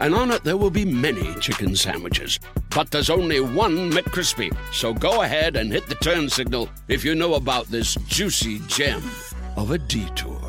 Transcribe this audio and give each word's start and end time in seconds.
and 0.00 0.14
on 0.14 0.30
it 0.30 0.44
there 0.44 0.56
will 0.56 0.70
be 0.70 0.84
many 0.84 1.34
chicken 1.36 1.74
sandwiches. 1.76 2.38
But 2.70 2.90
there's 2.90 3.10
only 3.10 3.40
one 3.40 3.90
McCrispy. 3.90 4.54
So 4.72 4.92
go 4.92 5.22
ahead 5.22 5.56
and 5.56 5.72
hit 5.72 5.86
the 5.86 5.94
turn 5.96 6.28
signal 6.28 6.68
if 6.88 7.04
you 7.04 7.14
know 7.14 7.34
about 7.34 7.66
this 7.66 7.94
juicy 8.06 8.60
gem 8.66 9.02
of 9.56 9.70
a 9.70 9.78
detour. 9.78 10.40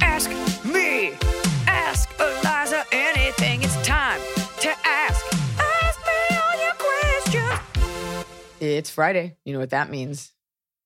Ask 0.00 0.30
me. 0.64 1.12
Ask 1.66 2.08
Eliza 2.18 2.84
anything. 2.92 3.62
It's 3.62 3.76
time 3.86 4.20
to 4.60 4.70
ask. 4.84 5.24
Ask 5.58 5.98
me 6.00 6.36
all 6.36 6.62
your 6.62 6.74
questions. 6.74 7.60
It's 8.60 8.90
Friday. 8.90 9.36
You 9.44 9.52
know 9.52 9.60
what 9.60 9.70
that 9.70 9.90
means. 9.90 10.33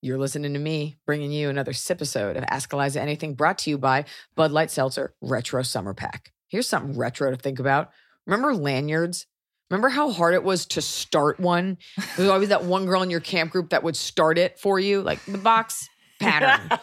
You're 0.01 0.17
listening 0.17 0.53
to 0.53 0.59
me 0.59 0.97
bringing 1.05 1.29
you 1.29 1.49
another 1.49 1.73
episode 1.89 2.37
of 2.37 2.45
Ask 2.47 2.71
Eliza 2.71 3.01
Anything 3.01 3.33
brought 3.33 3.57
to 3.59 3.69
you 3.69 3.77
by 3.77 4.05
Bud 4.33 4.49
Light 4.53 4.71
Seltzer 4.71 5.13
Retro 5.19 5.61
Summer 5.61 5.93
Pack. 5.93 6.31
Here's 6.47 6.67
something 6.67 6.97
retro 6.97 7.31
to 7.31 7.35
think 7.35 7.59
about. 7.59 7.89
Remember 8.25 8.55
lanyards? 8.55 9.27
Remember 9.69 9.89
how 9.89 10.09
hard 10.11 10.35
it 10.35 10.43
was 10.45 10.65
to 10.67 10.81
start 10.81 11.37
one? 11.41 11.79
There's 12.15 12.29
always 12.29 12.47
that 12.47 12.63
one 12.63 12.85
girl 12.85 13.01
in 13.01 13.09
your 13.09 13.19
camp 13.19 13.51
group 13.51 13.71
that 13.71 13.83
would 13.83 13.97
start 13.97 14.37
it 14.37 14.57
for 14.57 14.79
you, 14.79 15.01
like 15.01 15.23
the 15.25 15.37
box 15.37 15.89
pattern. 16.21 16.79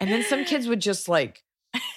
and 0.00 0.10
then 0.10 0.22
some 0.22 0.46
kids 0.46 0.66
would 0.66 0.80
just 0.80 1.10
like, 1.10 1.42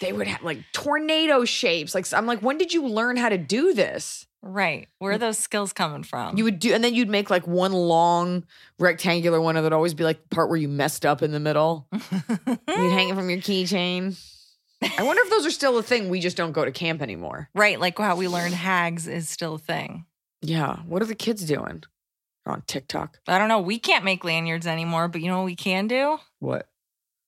they 0.02 0.12
would 0.12 0.28
have 0.28 0.44
like 0.44 0.60
tornado 0.73 1.45
shapes. 1.45 1.95
Like, 1.95 2.12
I'm 2.12 2.26
like, 2.26 2.42
when 2.42 2.58
did 2.58 2.73
you 2.73 2.86
learn 2.86 3.16
how 3.16 3.30
to 3.30 3.38
do 3.38 3.73
this? 3.73 4.28
Right. 4.45 4.89
Where 4.99 5.13
are 5.13 5.17
those 5.17 5.38
skills 5.38 5.72
coming 5.72 6.03
from? 6.03 6.38
You 6.38 6.44
would 6.44 6.59
do, 6.59 6.73
and 6.73 6.83
then 6.83 6.94
you'd 6.94 7.09
make 7.09 7.30
like 7.30 7.47
one 7.47 7.72
long 7.72 8.44
rectangular 8.77 9.39
one, 9.39 9.55
and 9.55 9.63
there'd 9.63 9.72
always 9.73 9.94
be 9.94 10.03
like 10.03 10.22
the 10.22 10.36
part 10.36 10.49
where 10.49 10.58
you 10.58 10.67
messed 10.67 11.05
up 11.05 11.22
in 11.23 11.31
the 11.31 11.39
middle. 11.39 11.88
You'd 11.94 12.59
hang 12.67 13.09
it 13.09 13.16
from 13.16 13.30
your 13.30 13.39
keychain. 13.39 14.19
I 14.97 15.03
wonder 15.03 15.21
if 15.23 15.30
those 15.30 15.45
are 15.45 15.52
still 15.52 15.77
a 15.77 15.83
thing. 15.83 16.09
We 16.09 16.19
just 16.19 16.36
don't 16.36 16.52
go 16.52 16.66
to 16.66 16.71
camp 16.73 17.02
anymore. 17.02 17.49
right. 17.55 17.80
Like 17.80 17.97
how 17.97 18.17
we 18.17 18.27
learned 18.27 18.53
hags 18.53 19.08
is 19.08 19.30
still 19.30 19.55
a 19.55 19.59
thing. 19.59 20.05
Yeah. 20.41 20.75
What 20.88 21.02
are 21.02 21.05
the 21.05 21.16
kids 21.16 21.45
doing? 21.45 21.83
They're 22.44 22.53
on 22.53 22.64
TikTok. 22.67 23.19
I 23.25 23.38
don't 23.39 23.47
know. 23.47 23.61
We 23.61 23.80
can't 23.80 24.03
make 24.03 24.25
lanyards 24.25 24.67
anymore, 24.67 25.08
but 25.08 25.21
you 25.21 25.27
know 25.27 25.38
what 25.38 25.45
we 25.45 25.55
can 25.55 25.88
do? 25.88 26.17
What? 26.39 26.67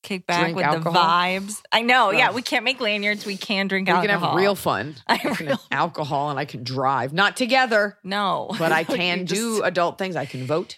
Kick 0.06 0.28
back 0.28 0.42
Drink 0.42 0.56
with 0.56 0.66
alcohol? 0.66 0.94
the 0.94 1.00
vibes. 1.00 1.62
I 1.72 1.82
know. 1.82 2.12
Yeah, 2.12 2.32
we 2.32 2.44
can't 2.44 2.64
make 2.64 2.80
lanyards. 2.80 3.26
We 3.26 3.38
can 3.38 3.68
drink 3.68 3.90
alcohol. 3.90 4.02
We 4.04 4.08
can 4.08 4.20
have 4.22 4.36
real 4.36 4.54
fun. 4.56 4.96
I 5.08 5.18
can 5.18 5.34
real- 5.48 5.50
have 5.58 5.62
alcohol 5.72 6.30
and 6.30 6.38
I 6.40 6.46
can 6.46 6.64
drive. 6.64 7.12
Not 7.12 7.36
together, 7.36 7.98
No. 8.04 8.52
but 8.60 8.72
I 8.72 8.84
can 8.84 9.26
just- 9.26 9.42
do 9.42 9.64
adult 9.64 9.98
things. 9.98 10.16
I 10.16 10.26
can 10.26 10.46
vote. 10.46 10.78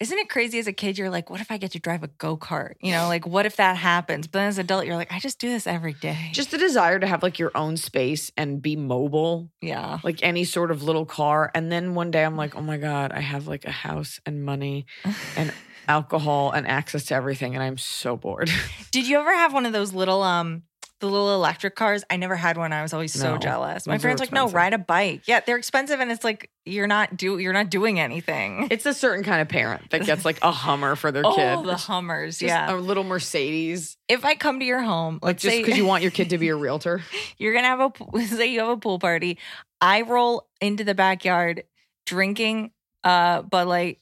Isn't 0.00 0.18
it 0.18 0.28
crazy 0.28 0.58
as 0.58 0.66
a 0.66 0.72
kid? 0.72 0.98
You're 0.98 1.08
like, 1.08 1.30
what 1.30 1.40
if 1.40 1.52
I 1.52 1.56
get 1.56 1.70
to 1.72 1.78
drive 1.78 2.02
a 2.02 2.08
go 2.08 2.36
kart? 2.36 2.74
You 2.80 2.90
know, 2.90 3.06
like, 3.06 3.28
what 3.28 3.46
if 3.46 3.56
that 3.56 3.76
happens? 3.76 4.26
But 4.26 4.40
then 4.40 4.48
as 4.48 4.58
an 4.58 4.64
adult, 4.64 4.86
you're 4.86 4.96
like, 4.96 5.12
I 5.12 5.20
just 5.20 5.38
do 5.38 5.48
this 5.48 5.68
every 5.68 5.92
day. 5.92 6.30
Just 6.32 6.50
the 6.50 6.58
desire 6.58 6.98
to 6.98 7.06
have 7.06 7.22
like 7.22 7.38
your 7.38 7.52
own 7.54 7.76
space 7.76 8.32
and 8.36 8.60
be 8.60 8.74
mobile. 8.74 9.50
yeah. 9.62 10.00
like 10.02 10.18
any 10.24 10.44
sort 10.44 10.72
of 10.72 10.82
little 10.82 11.06
car. 11.06 11.50
And 11.54 11.70
then 11.70 11.94
one 11.94 12.10
day 12.10 12.24
I'm 12.24 12.36
like, 12.36 12.56
oh 12.56 12.60
my 12.60 12.76
God, 12.76 13.12
I 13.12 13.20
have 13.20 13.46
like 13.46 13.64
a 13.66 13.70
house 13.70 14.18
and 14.26 14.44
money 14.44 14.86
and 15.36 15.52
alcohol 15.88 16.50
and 16.52 16.66
access 16.66 17.04
to 17.06 17.14
everything. 17.14 17.54
And 17.54 17.62
I'm 17.62 17.78
so 17.78 18.16
bored. 18.16 18.50
Did 18.90 19.06
you 19.08 19.18
ever 19.18 19.34
have 19.34 19.52
one 19.52 19.66
of 19.66 19.72
those 19.72 19.92
little 19.92 20.22
um 20.22 20.62
the 21.00 21.06
little 21.10 21.34
electric 21.34 21.74
cars? 21.76 22.02
I 22.08 22.16
never 22.16 22.36
had 22.36 22.56
one. 22.56 22.72
I 22.72 22.80
was 22.80 22.94
always 22.94 23.12
so 23.12 23.32
No. 23.32 23.38
jealous. 23.38 23.86
My 23.86 23.98
parents 23.98 24.20
like, 24.20 24.32
no, 24.32 24.48
ride 24.48 24.72
a 24.72 24.78
bike. 24.78 25.22
Yeah, 25.26 25.40
they're 25.40 25.56
expensive 25.58 26.00
and 26.00 26.10
it's 26.10 26.24
like 26.24 26.50
you're 26.64 26.86
not 26.86 27.16
do 27.16 27.38
you're 27.38 27.52
not 27.52 27.68
doing 27.68 28.00
anything. 28.00 28.68
it's 28.70 28.86
a 28.86 28.94
certain 28.94 29.22
kind 29.24 29.42
of 29.42 29.48
parent 29.48 29.90
that 29.90 30.06
gets 30.06 30.24
like 30.24 30.38
a 30.42 30.50
Hummer 30.52 30.96
for 30.96 31.12
their 31.12 31.26
oh, 31.26 31.34
kid. 31.34 31.66
the 31.68 31.76
Hummers. 31.76 32.38
Just 32.38 32.48
yeah. 32.48 32.72
a 32.72 32.76
little 32.76 33.04
Mercedes. 33.04 33.96
if 34.08 34.24
I 34.24 34.34
come 34.34 34.60
to 34.60 34.64
your 34.64 34.80
home, 34.82 35.18
Like 35.20 35.36
just 35.38 35.56
because 35.56 35.76
you 35.76 35.84
want 35.84 36.02
your 36.02 36.12
kid 36.12 36.30
to 36.30 36.38
be 36.38 36.48
a 36.50 36.56
realtor. 36.56 37.02
you're 37.38 37.52
gonna 37.52 37.66
have 37.66 37.80
a 37.80 37.90
pool- 37.90 38.18
say 38.20 38.46
you 38.52 38.60
have 38.60 38.68
a 38.70 38.76
pool 38.78 38.98
party, 38.98 39.38
I 39.80 40.02
roll 40.02 40.48
into 40.60 40.84
the 40.84 40.94
backyard 40.94 41.64
drinking 42.06 42.70
uh 43.02 43.42
Bud 43.42 43.66
Light 43.68 43.98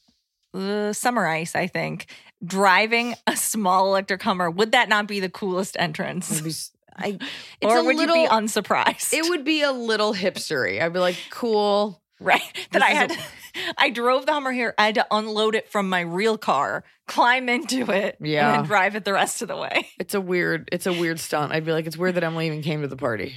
uh, 0.54 0.92
summer 0.92 1.26
ice, 1.26 1.54
I 1.54 1.66
think, 1.66 2.06
driving 2.44 3.14
a 3.26 3.36
small 3.36 3.86
electric 3.88 4.22
Hummer. 4.22 4.50
Would 4.50 4.72
that 4.72 4.88
not 4.88 5.06
be 5.06 5.20
the 5.20 5.28
coolest 5.30 5.76
entrance? 5.78 6.30
It'd 6.30 6.44
be 6.44 6.50
s- 6.50 6.72
I, 6.96 7.18
or 7.62 7.82
would 7.84 7.96
little, 7.96 8.16
you 8.16 8.28
be 8.28 8.34
unsurprised? 8.34 9.14
It 9.14 9.28
would 9.30 9.44
be 9.44 9.62
a 9.62 9.72
little 9.72 10.12
hipstery. 10.14 10.80
I'd 10.82 10.92
be 10.92 10.98
like, 10.98 11.16
cool. 11.30 11.98
Right. 12.22 12.40
That 12.70 12.82
I 12.82 12.90
had 12.90 13.10
a- 13.10 13.16
I 13.78 13.90
drove 13.90 14.26
the 14.26 14.32
Hummer 14.32 14.52
here. 14.52 14.74
I 14.78 14.86
had 14.86 14.94
to 14.94 15.06
unload 15.10 15.56
it 15.56 15.68
from 15.72 15.88
my 15.88 16.02
real 16.02 16.38
car, 16.38 16.84
climb 17.08 17.48
into 17.48 17.90
it, 17.90 18.16
Yeah. 18.20 18.46
and 18.48 18.58
then 18.60 18.66
drive 18.68 18.94
it 18.94 19.04
the 19.04 19.12
rest 19.12 19.42
of 19.42 19.48
the 19.48 19.56
way. 19.56 19.88
It's 19.98 20.14
a 20.14 20.20
weird, 20.20 20.68
it's 20.70 20.86
a 20.86 20.92
weird 20.92 21.18
stunt. 21.18 21.50
I'd 21.50 21.64
be 21.64 21.72
like, 21.72 21.84
it's 21.86 21.96
weird 21.96 22.14
that 22.14 22.22
Emily 22.22 22.46
even 22.46 22.62
came 22.62 22.82
to 22.82 22.86
the 22.86 22.96
party. 22.96 23.34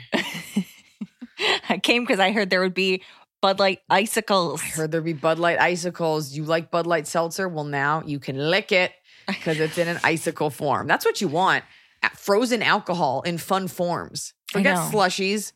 I 1.68 1.80
came 1.82 2.04
because 2.04 2.20
I 2.20 2.32
heard 2.32 2.52
there 2.52 2.62
would 2.62 2.76
be 2.76 3.02
Bud 3.46 3.60
Light 3.60 3.82
icicles. 3.92 4.60
I 4.64 4.66
heard 4.70 4.92
there'd 4.92 5.06
be 5.06 5.14
Bud 5.14 5.38
Light 5.38 5.60
icicles. 5.60 6.34
You 6.34 6.46
like 6.46 6.72
Bud 6.72 6.88
Light 6.88 7.06
seltzer? 7.06 7.48
Well, 7.48 7.64
now 7.64 8.02
you 8.04 8.18
can 8.18 8.38
lick 8.38 8.72
it 8.72 8.92
because 9.28 9.60
it's 9.60 9.78
in 9.78 9.88
an 9.88 10.00
icicle 10.04 10.50
form. 10.50 10.88
That's 10.88 11.06
what 11.06 11.22
you 11.22 11.28
want. 11.28 11.64
Frozen 12.16 12.64
alcohol 12.64 13.22
in 13.22 13.38
fun 13.38 13.68
forms. 13.68 14.34
Forget 14.52 14.78
slushies. 14.78 15.54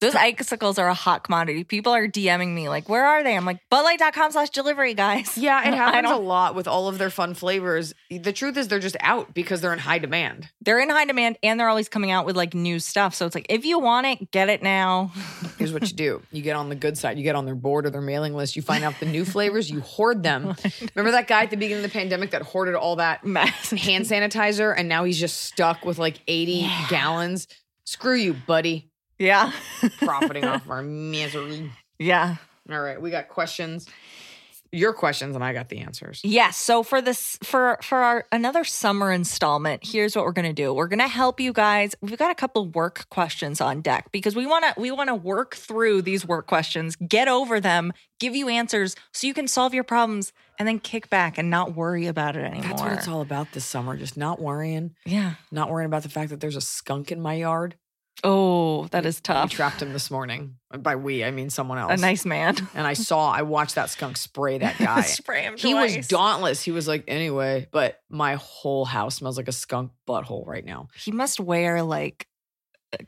Those 0.00 0.14
icicles 0.14 0.78
are 0.78 0.88
a 0.88 0.94
hot 0.94 1.24
commodity. 1.24 1.64
People 1.64 1.92
are 1.92 2.06
DMing 2.06 2.54
me 2.54 2.68
like, 2.68 2.88
where 2.88 3.04
are 3.04 3.24
they? 3.24 3.36
I'm 3.36 3.44
like, 3.44 3.58
budlight.com 3.68 4.30
slash 4.30 4.50
delivery, 4.50 4.94
guys. 4.94 5.36
Yeah, 5.36 5.66
it 5.66 5.74
happens 5.76 6.10
a 6.10 6.16
lot 6.16 6.54
with 6.54 6.68
all 6.68 6.86
of 6.86 6.98
their 6.98 7.10
fun 7.10 7.34
flavors. 7.34 7.94
The 8.08 8.32
truth 8.32 8.56
is, 8.56 8.68
they're 8.68 8.78
just 8.78 8.96
out 9.00 9.34
because 9.34 9.60
they're 9.60 9.72
in 9.72 9.80
high 9.80 9.98
demand. 9.98 10.48
They're 10.60 10.78
in 10.78 10.88
high 10.88 11.04
demand 11.04 11.38
and 11.42 11.58
they're 11.58 11.68
always 11.68 11.88
coming 11.88 12.12
out 12.12 12.26
with 12.26 12.36
like 12.36 12.54
new 12.54 12.78
stuff. 12.78 13.14
So 13.16 13.26
it's 13.26 13.34
like, 13.34 13.46
if 13.48 13.64
you 13.64 13.80
want 13.80 14.06
it, 14.06 14.30
get 14.30 14.48
it 14.48 14.62
now. 14.62 15.10
Here's 15.58 15.72
what 15.72 15.90
you 15.90 15.96
do 15.96 16.22
you 16.30 16.42
get 16.42 16.54
on 16.54 16.68
the 16.68 16.76
good 16.76 16.96
side, 16.96 17.18
you 17.18 17.24
get 17.24 17.34
on 17.34 17.44
their 17.44 17.56
board 17.56 17.84
or 17.84 17.90
their 17.90 18.00
mailing 18.00 18.34
list, 18.34 18.54
you 18.54 18.62
find 18.62 18.84
out 18.84 18.94
the 19.00 19.06
new 19.06 19.24
flavors, 19.24 19.68
you 19.68 19.80
hoard 19.80 20.22
them. 20.22 20.54
Remember 20.94 21.10
that 21.10 21.26
guy 21.26 21.42
at 21.42 21.50
the 21.50 21.56
beginning 21.56 21.84
of 21.84 21.90
the 21.90 21.98
pandemic 21.98 22.30
that 22.30 22.42
hoarded 22.42 22.76
all 22.76 22.96
that 22.96 23.24
Mass- 23.24 23.70
hand 23.70 24.04
sanitizer 24.04 24.72
and 24.76 24.88
now 24.88 25.02
he's 25.02 25.18
just 25.18 25.42
stuck 25.42 25.84
with 25.84 25.98
like 25.98 26.20
80 26.28 26.70
gallons? 26.88 27.48
Screw 27.84 28.14
you, 28.14 28.34
buddy. 28.34 28.87
Yeah. 29.18 29.52
profiting 29.98 30.44
off 30.46 30.68
our 30.68 30.82
misery. 30.82 31.70
Yeah. 31.98 32.36
All 32.70 32.80
right, 32.80 33.00
we 33.00 33.10
got 33.10 33.28
questions. 33.28 33.88
Your 34.70 34.92
questions, 34.92 35.34
and 35.34 35.42
I 35.42 35.54
got 35.54 35.70
the 35.70 35.78
answers. 35.78 36.20
Yes. 36.22 36.58
So 36.58 36.82
for 36.82 37.00
this 37.00 37.38
for 37.42 37.78
for 37.82 37.96
our 37.96 38.26
another 38.30 38.64
summer 38.64 39.10
installment, 39.10 39.80
here's 39.82 40.14
what 40.14 40.26
we're 40.26 40.32
gonna 40.32 40.52
do. 40.52 40.74
We're 40.74 40.88
gonna 40.88 41.08
help 41.08 41.40
you 41.40 41.54
guys. 41.54 41.94
We've 42.02 42.18
got 42.18 42.30
a 42.30 42.34
couple 42.34 42.66
work 42.66 43.08
questions 43.08 43.62
on 43.62 43.80
deck 43.80 44.12
because 44.12 44.36
we 44.36 44.44
wanna 44.44 44.74
we 44.76 44.90
wanna 44.90 45.14
work 45.14 45.54
through 45.56 46.02
these 46.02 46.26
work 46.26 46.46
questions, 46.46 46.96
get 46.96 47.28
over 47.28 47.60
them, 47.60 47.94
give 48.20 48.36
you 48.36 48.50
answers 48.50 48.94
so 49.14 49.26
you 49.26 49.32
can 49.32 49.48
solve 49.48 49.72
your 49.72 49.84
problems 49.84 50.34
and 50.58 50.68
then 50.68 50.80
kick 50.80 51.08
back 51.08 51.38
and 51.38 51.48
not 51.48 51.74
worry 51.74 52.06
about 52.06 52.36
it 52.36 52.44
anymore. 52.44 52.68
That's 52.68 52.82
what 52.82 52.92
it's 52.92 53.08
all 53.08 53.22
about 53.22 53.52
this 53.52 53.64
summer. 53.64 53.96
Just 53.96 54.18
not 54.18 54.38
worrying, 54.38 54.94
Yeah. 55.06 55.36
not 55.50 55.70
worrying 55.70 55.86
about 55.86 56.02
the 56.02 56.10
fact 56.10 56.28
that 56.28 56.40
there's 56.40 56.56
a 56.56 56.60
skunk 56.60 57.10
in 57.10 57.22
my 57.22 57.32
yard. 57.34 57.76
Oh, 58.24 58.86
that 58.88 59.06
is 59.06 59.20
tough. 59.20 59.50
We 59.50 59.54
trapped 59.56 59.80
him 59.80 59.92
this 59.92 60.10
morning. 60.10 60.56
By 60.76 60.96
we, 60.96 61.24
I 61.24 61.30
mean 61.30 61.50
someone 61.50 61.78
else. 61.78 61.92
A 61.92 61.96
nice 61.96 62.24
man. 62.24 62.56
and 62.74 62.86
I 62.86 62.92
saw, 62.94 63.30
I 63.30 63.42
watched 63.42 63.76
that 63.76 63.90
skunk 63.90 64.16
spray 64.16 64.58
that 64.58 64.76
guy. 64.78 65.02
Spray 65.02 65.42
him 65.42 65.56
he 65.56 65.72
was 65.74 66.08
dauntless. 66.08 66.60
He 66.62 66.70
was 66.72 66.88
like, 66.88 67.04
anyway, 67.08 67.68
but 67.70 68.00
my 68.10 68.34
whole 68.34 68.84
house 68.84 69.16
smells 69.16 69.36
like 69.36 69.48
a 69.48 69.52
skunk 69.52 69.92
butthole 70.06 70.46
right 70.46 70.64
now. 70.64 70.88
He 70.96 71.12
must 71.12 71.38
wear 71.38 71.82
like 71.82 72.26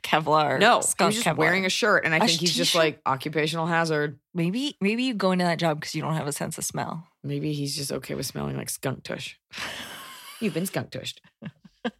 Kevlar. 0.01 0.59
No, 0.59 0.77
he 0.77 0.83
skunk 0.83 1.07
was 1.09 1.15
just 1.15 1.27
Kevlar. 1.27 1.37
wearing 1.37 1.65
a 1.65 1.69
shirt, 1.69 2.05
and 2.05 2.13
I 2.13 2.17
A 2.17 2.19
think 2.27 2.39
he's 2.39 2.55
just 2.55 2.71
t-shirt? 2.71 2.79
like 2.83 3.01
occupational 3.05 3.65
hazard. 3.65 4.19
maybe 4.33 4.77
maybe 4.79 5.03
you 5.03 5.13
go 5.15 5.31
into 5.31 5.43
that 5.45 5.57
job 5.59 5.79
because 5.79 5.93
you 5.95 6.01
don't 6.01 6.13
have 6.15 6.27
a 6.27 6.31
sense 6.31 6.57
of 6.57 6.63
smell. 6.65 7.07
Maybe 7.23 7.51
he's 7.53 7.75
just 7.75 7.91
okay 7.91 8.13
with 8.15 8.25
smelling 8.27 8.55
like 8.57 8.69
skunk 8.69 9.03
tush. 9.03 9.37
You've 10.39 10.53
been 10.53 10.65
skunk 10.67 10.91
tushed. 10.91 11.21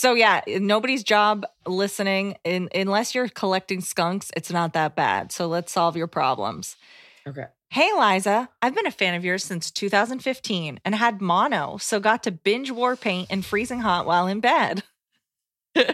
So 0.00 0.14
yeah, 0.14 0.40
nobody's 0.46 1.04
job 1.04 1.44
listening. 1.66 2.38
In, 2.42 2.70
unless 2.74 3.14
you're 3.14 3.28
collecting 3.28 3.82
skunks, 3.82 4.30
it's 4.34 4.50
not 4.50 4.72
that 4.72 4.96
bad. 4.96 5.30
So 5.30 5.46
let's 5.46 5.70
solve 5.70 5.94
your 5.94 6.06
problems. 6.06 6.76
Okay. 7.28 7.44
Hey 7.68 7.90
Liza, 7.94 8.48
I've 8.62 8.74
been 8.74 8.86
a 8.86 8.90
fan 8.90 9.14
of 9.14 9.26
yours 9.26 9.44
since 9.44 9.70
2015 9.70 10.80
and 10.86 10.94
had 10.94 11.20
mono, 11.20 11.76
so 11.76 12.00
got 12.00 12.22
to 12.22 12.30
binge 12.30 12.70
war 12.70 12.96
paint 12.96 13.28
and 13.28 13.44
freezing 13.44 13.80
hot 13.80 14.06
while 14.06 14.26
in 14.26 14.40
bed. 14.40 14.84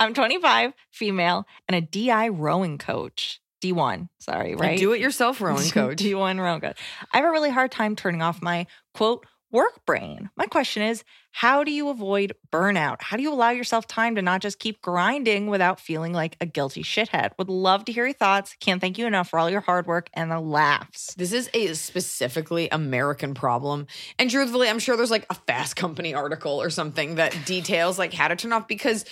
I'm 0.00 0.14
25, 0.14 0.72
female, 0.90 1.46
and 1.68 1.76
a 1.76 1.82
DI 1.82 2.30
rowing 2.30 2.78
coach. 2.78 3.42
D1, 3.62 4.08
sorry, 4.18 4.54
right? 4.54 4.78
Do 4.78 4.94
it 4.94 5.00
yourself 5.02 5.42
rowing 5.42 5.68
coach. 5.72 5.98
D1 5.98 6.40
rowing 6.40 6.62
coach. 6.62 6.80
I 7.12 7.18
have 7.18 7.26
a 7.26 7.30
really 7.30 7.50
hard 7.50 7.70
time 7.70 7.96
turning 7.96 8.22
off 8.22 8.40
my 8.40 8.66
quote 8.94 9.26
work 9.50 9.84
brain. 9.86 10.30
My 10.36 10.46
question 10.46 10.82
is 10.82 11.04
how 11.30 11.64
do 11.64 11.70
you 11.70 11.88
avoid 11.90 12.32
burnout? 12.50 13.02
How 13.02 13.16
do 13.16 13.22
you 13.22 13.32
allow 13.32 13.50
yourself 13.50 13.86
time 13.86 14.14
to 14.16 14.22
not 14.22 14.40
just 14.40 14.58
keep 14.58 14.80
grinding 14.80 15.48
without 15.48 15.80
feeling 15.80 16.12
like 16.12 16.36
a 16.40 16.46
guilty 16.46 16.82
shithead? 16.82 17.32
Would 17.38 17.48
love 17.48 17.84
to 17.86 17.92
hear 17.92 18.04
your 18.04 18.14
thoughts. 18.14 18.56
Can't 18.60 18.80
thank 18.80 18.98
you 18.98 19.06
enough 19.06 19.28
for 19.28 19.38
all 19.38 19.50
your 19.50 19.60
hard 19.60 19.86
work 19.86 20.08
and 20.14 20.30
the 20.30 20.40
laughs. 20.40 21.14
This 21.14 21.32
is 21.32 21.50
a 21.52 21.74
specifically 21.74 22.68
American 22.70 23.34
problem. 23.34 23.86
And 24.18 24.30
truthfully, 24.30 24.68
I'm 24.68 24.78
sure 24.78 24.96
there's 24.96 25.10
like 25.10 25.26
a 25.28 25.34
Fast 25.34 25.76
Company 25.76 26.14
article 26.14 26.60
or 26.60 26.70
something 26.70 27.16
that 27.16 27.36
details 27.44 27.98
like 27.98 28.14
how 28.14 28.28
to 28.28 28.36
turn 28.36 28.52
off 28.52 28.66
because 28.66 29.04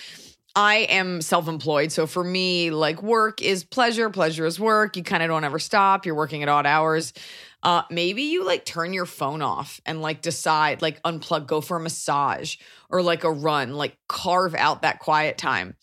I 0.55 0.87
am 0.89 1.21
self 1.21 1.49
employed. 1.49 1.91
So 1.91 2.07
for 2.07 2.23
me, 2.23 2.71
like 2.71 3.03
work 3.03 3.41
is 3.41 3.65
pleasure, 3.65 4.09
pleasure 4.09 4.45
is 4.45 4.59
work. 4.59 4.95
You 4.95 5.03
kind 5.03 5.21
of 5.21 5.27
don't 5.27 5.43
ever 5.43 5.59
stop. 5.59 6.05
You're 6.05 6.15
working 6.15 6.43
at 6.43 6.49
odd 6.49 6.65
hours. 6.65 7.11
Uh, 7.65 7.81
maybe 7.89 8.21
you 8.21 8.45
like 8.45 8.63
turn 8.63 8.93
your 8.93 9.07
phone 9.07 9.41
off 9.41 9.81
and 9.87 9.99
like 9.99 10.21
decide, 10.21 10.83
like 10.83 11.01
unplug, 11.01 11.47
go 11.47 11.61
for 11.61 11.77
a 11.77 11.79
massage 11.79 12.57
or 12.91 13.01
like 13.01 13.23
a 13.23 13.31
run, 13.31 13.73
like 13.73 13.97
carve 14.07 14.53
out 14.53 14.83
that 14.83 14.99
quiet 14.99 15.35
time. 15.35 15.75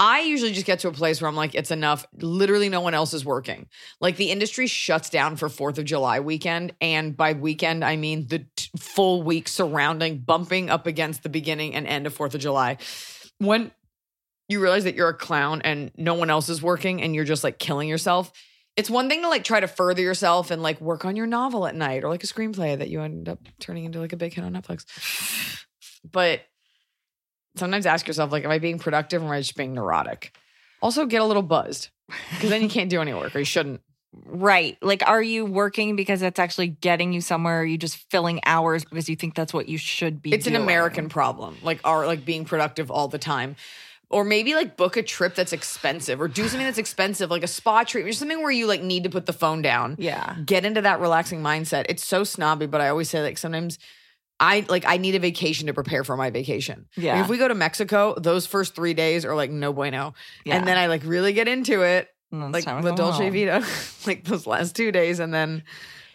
I 0.00 0.22
usually 0.22 0.52
just 0.52 0.66
get 0.66 0.80
to 0.80 0.88
a 0.88 0.92
place 0.92 1.20
where 1.20 1.28
I'm 1.28 1.36
like, 1.36 1.54
it's 1.54 1.70
enough. 1.70 2.04
Literally, 2.20 2.68
no 2.68 2.80
one 2.80 2.94
else 2.94 3.14
is 3.14 3.24
working. 3.24 3.68
Like 4.00 4.16
the 4.16 4.32
industry 4.32 4.66
shuts 4.66 5.10
down 5.10 5.36
for 5.36 5.48
Fourth 5.48 5.78
of 5.78 5.84
July 5.84 6.18
weekend, 6.18 6.72
and 6.80 7.16
by 7.16 7.34
weekend 7.34 7.84
I 7.84 7.94
mean 7.94 8.26
the 8.26 8.40
t- 8.56 8.70
full 8.76 9.22
week 9.22 9.46
surrounding, 9.46 10.18
bumping 10.18 10.70
up 10.70 10.86
against 10.88 11.22
the 11.22 11.28
beginning 11.28 11.72
and 11.74 11.86
end 11.86 12.06
of 12.08 12.14
Fourth 12.14 12.34
of 12.34 12.40
July. 12.40 12.78
When 13.38 13.70
you 14.48 14.60
realize 14.60 14.84
that 14.84 14.96
you're 14.96 15.08
a 15.08 15.14
clown 15.14 15.62
and 15.62 15.92
no 15.96 16.14
one 16.14 16.30
else 16.30 16.48
is 16.48 16.60
working, 16.60 17.00
and 17.00 17.14
you're 17.14 17.24
just 17.24 17.44
like 17.44 17.60
killing 17.60 17.88
yourself. 17.88 18.32
It's 18.78 18.88
one 18.88 19.08
thing 19.08 19.22
to 19.22 19.28
like 19.28 19.42
try 19.42 19.58
to 19.58 19.66
further 19.66 20.02
yourself 20.02 20.52
and 20.52 20.62
like 20.62 20.80
work 20.80 21.04
on 21.04 21.16
your 21.16 21.26
novel 21.26 21.66
at 21.66 21.74
night 21.74 22.04
or 22.04 22.08
like 22.08 22.22
a 22.22 22.28
screenplay 22.28 22.78
that 22.78 22.88
you 22.88 23.02
end 23.02 23.28
up 23.28 23.40
turning 23.58 23.84
into 23.84 23.98
like 23.98 24.12
a 24.12 24.16
big 24.16 24.32
hit 24.32 24.44
on 24.44 24.52
Netflix. 24.52 24.84
But 26.08 26.42
sometimes 27.56 27.86
ask 27.86 28.06
yourself, 28.06 28.30
like, 28.30 28.44
am 28.44 28.52
I 28.52 28.60
being 28.60 28.78
productive 28.78 29.20
or 29.20 29.26
am 29.26 29.32
I 29.32 29.40
just 29.40 29.56
being 29.56 29.74
neurotic? 29.74 30.32
Also, 30.80 31.06
get 31.06 31.20
a 31.20 31.24
little 31.24 31.42
buzzed 31.42 31.88
because 32.30 32.50
then 32.50 32.62
you 32.62 32.68
can't 32.68 32.88
do 32.88 33.00
any 33.00 33.12
work 33.12 33.34
or 33.34 33.40
you 33.40 33.44
shouldn't. 33.44 33.80
Right. 34.12 34.78
Like, 34.80 35.02
are 35.06 35.20
you 35.20 35.44
working 35.44 35.96
because 35.96 36.22
it's 36.22 36.38
actually 36.38 36.68
getting 36.68 37.12
you 37.12 37.20
somewhere? 37.20 37.58
Or 37.58 37.62
are 37.62 37.66
you 37.66 37.78
just 37.78 37.96
filling 38.10 38.40
hours 38.46 38.84
because 38.84 39.08
you 39.08 39.16
think 39.16 39.34
that's 39.34 39.52
what 39.52 39.68
you 39.68 39.76
should 39.76 40.22
be 40.22 40.32
It's 40.32 40.46
an? 40.46 40.54
American 40.54 41.08
problem, 41.08 41.56
like, 41.62 41.80
are 41.82 42.06
like 42.06 42.24
being 42.24 42.44
productive 42.44 42.92
all 42.92 43.08
the 43.08 43.18
time. 43.18 43.56
Or 44.10 44.24
maybe 44.24 44.54
like 44.54 44.78
book 44.78 44.96
a 44.96 45.02
trip 45.02 45.34
that's 45.34 45.52
expensive 45.52 46.18
or 46.18 46.28
do 46.28 46.48
something 46.48 46.64
that's 46.66 46.78
expensive, 46.78 47.30
like 47.30 47.42
a 47.42 47.46
spa 47.46 47.84
treatment, 47.84 48.14
or 48.14 48.16
something 48.18 48.40
where 48.42 48.50
you 48.50 48.66
like 48.66 48.82
need 48.82 49.04
to 49.04 49.10
put 49.10 49.26
the 49.26 49.34
phone 49.34 49.60
down. 49.60 49.96
Yeah. 49.98 50.34
get 50.46 50.64
into 50.64 50.80
that 50.80 51.00
relaxing 51.00 51.42
mindset. 51.42 51.84
It's 51.90 52.04
so 52.04 52.24
snobby, 52.24 52.64
but 52.66 52.80
I 52.80 52.88
always 52.88 53.10
say 53.10 53.22
like 53.22 53.36
sometimes 53.36 53.78
I 54.40 54.64
like 54.68 54.84
I 54.86 54.96
need 54.96 55.14
a 55.14 55.18
vacation 55.18 55.66
to 55.66 55.74
prepare 55.74 56.04
for 56.04 56.16
my 56.16 56.30
vacation. 56.30 56.86
Like, 56.96 57.04
Yeah. 57.04 57.20
if 57.22 57.28
we 57.28 57.36
go 57.36 57.48
to 57.48 57.54
Mexico, 57.54 58.14
those 58.18 58.46
first 58.46 58.74
three 58.74 58.94
days 58.94 59.24
are 59.26 59.34
like 59.34 59.50
no 59.50 59.72
bueno, 59.74 60.14
Yeah. 60.46 60.56
and 60.56 60.66
then 60.66 60.78
I 60.78 60.86
like 60.86 61.02
really 61.04 61.32
get 61.34 61.46
into 61.48 61.82
it, 61.82 62.08
And 62.32 62.40
then 62.42 62.54
it's 62.54 62.66
like 62.66 62.82
the 62.82 62.92
Dolce 62.94 63.24
home. 63.24 63.32
Vita, 63.34 63.66
like 64.06 64.24
those 64.24 64.46
last 64.46 64.74
two 64.74 64.90
days, 64.90 65.18
and 65.18 65.34
then 65.34 65.64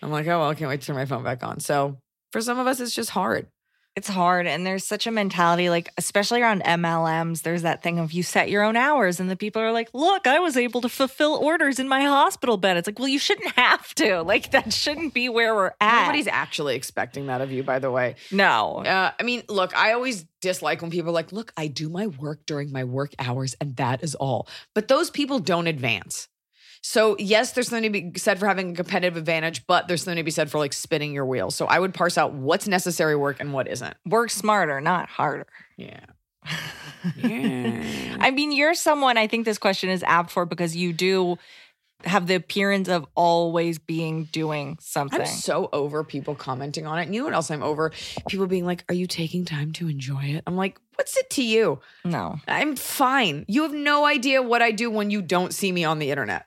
I'm 0.01 0.09
like, 0.09 0.25
oh 0.25 0.39
well, 0.39 0.49
I 0.49 0.55
can't 0.55 0.69
wait 0.69 0.81
to 0.81 0.87
turn 0.87 0.95
my 0.95 1.05
phone 1.05 1.23
back 1.23 1.43
on. 1.43 1.59
So 1.59 1.97
for 2.31 2.41
some 2.41 2.57
of 2.57 2.65
us, 2.65 2.79
it's 2.79 2.95
just 2.95 3.11
hard. 3.11 3.47
It's 3.95 4.07
hard. 4.07 4.47
And 4.47 4.65
there's 4.65 4.87
such 4.87 5.05
a 5.05 5.11
mentality, 5.11 5.69
like, 5.69 5.89
especially 5.97 6.41
around 6.41 6.63
MLMs, 6.63 7.43
there's 7.43 7.61
that 7.61 7.83
thing 7.83 7.99
of 7.99 8.11
you 8.11 8.23
set 8.23 8.49
your 8.49 8.63
own 8.63 8.75
hours, 8.75 9.19
and 9.19 9.29
the 9.29 9.35
people 9.35 9.61
are 9.61 9.71
like, 9.71 9.89
look, 9.93 10.25
I 10.25 10.39
was 10.39 10.57
able 10.57 10.81
to 10.81 10.89
fulfill 10.89 11.35
orders 11.35 11.77
in 11.77 11.87
my 11.87 12.01
hospital 12.01 12.57
bed. 12.57 12.77
It's 12.77 12.87
like, 12.87 12.97
well, 12.97 13.07
you 13.07 13.19
shouldn't 13.19 13.51
have 13.55 13.93
to. 13.95 14.23
Like, 14.23 14.51
that 14.51 14.73
shouldn't 14.73 15.13
be 15.13 15.29
where 15.29 15.53
we're 15.53 15.73
at. 15.79 16.05
Nobody's 16.05 16.27
actually 16.27 16.75
expecting 16.75 17.27
that 17.27 17.41
of 17.41 17.51
you, 17.51 17.61
by 17.63 17.79
the 17.79 17.91
way. 17.91 18.15
no. 18.31 18.83
Uh, 18.83 19.11
I 19.19 19.23
mean, 19.23 19.43
look, 19.47 19.75
I 19.77 19.93
always 19.93 20.25
dislike 20.41 20.81
when 20.81 20.91
people 20.91 21.09
are 21.09 21.13
like, 21.13 21.31
look, 21.31 21.53
I 21.55 21.67
do 21.67 21.87
my 21.89 22.07
work 22.07 22.45
during 22.45 22.71
my 22.71 22.83
work 22.83 23.13
hours 23.19 23.55
and 23.61 23.75
that 23.77 24.03
is 24.03 24.13
all. 24.15 24.47
But 24.73 24.87
those 24.89 25.09
people 25.09 25.39
don't 25.39 25.67
advance. 25.67 26.27
So, 26.85 27.15
yes, 27.17 27.53
there's 27.53 27.69
something 27.69 27.91
to 27.93 28.11
be 28.11 28.19
said 28.19 28.39
for 28.39 28.45
having 28.45 28.71
a 28.71 28.75
competitive 28.75 29.15
advantage, 29.15 29.65
but 29.65 29.87
there's 29.87 30.03
something 30.03 30.17
to 30.17 30.23
be 30.23 30.31
said 30.31 30.51
for 30.51 30.57
like 30.57 30.73
spinning 30.73 31.13
your 31.13 31.25
wheels. 31.25 31.55
So, 31.55 31.65
I 31.65 31.79
would 31.79 31.93
parse 31.93 32.17
out 32.17 32.33
what's 32.33 32.67
necessary 32.67 33.15
work 33.15 33.37
and 33.39 33.53
what 33.53 33.69
isn't. 33.69 33.95
Work 34.05 34.29
smarter, 34.29 34.81
not 34.81 35.07
harder. 35.07 35.47
Yeah. 35.77 36.01
yeah. 37.15 38.17
I 38.19 38.31
mean, 38.31 38.51
you're 38.51 38.73
someone 38.73 39.17
I 39.17 39.27
think 39.27 39.45
this 39.45 39.57
question 39.57 39.89
is 39.89 40.03
apt 40.03 40.29
for 40.29 40.45
because 40.45 40.75
you 40.75 40.91
do 40.91 41.37
have 42.03 42.27
the 42.27 42.35
appearance 42.35 42.89
of 42.89 43.05
always 43.15 43.79
being 43.79 44.25
doing 44.25 44.77
something. 44.81 45.21
I'm 45.21 45.25
so 45.27 45.69
over 45.71 46.03
people 46.03 46.35
commenting 46.35 46.85
on 46.85 46.99
it. 46.99 47.03
And 47.03 47.15
you 47.15 47.21
know 47.21 47.25
what 47.25 47.33
else 47.33 47.49
I'm 47.49 47.63
over? 47.63 47.91
People 48.27 48.47
being 48.47 48.65
like, 48.65 48.83
Are 48.89 48.95
you 48.95 49.07
taking 49.07 49.45
time 49.45 49.71
to 49.73 49.87
enjoy 49.87 50.23
it? 50.23 50.43
I'm 50.45 50.57
like, 50.57 50.77
What's 50.95 51.15
it 51.17 51.29
to 51.31 51.43
you? 51.43 51.79
no. 52.03 52.39
I'm 52.47 52.75
fine. 52.75 53.45
You 53.47 53.63
have 53.63 53.73
no 53.73 54.05
idea 54.05 54.41
what 54.41 54.61
I 54.61 54.71
do 54.71 54.91
when 54.91 55.11
you 55.11 55.21
don't 55.21 55.53
see 55.53 55.71
me 55.71 55.85
on 55.85 55.99
the 55.99 56.11
internet. 56.11 56.45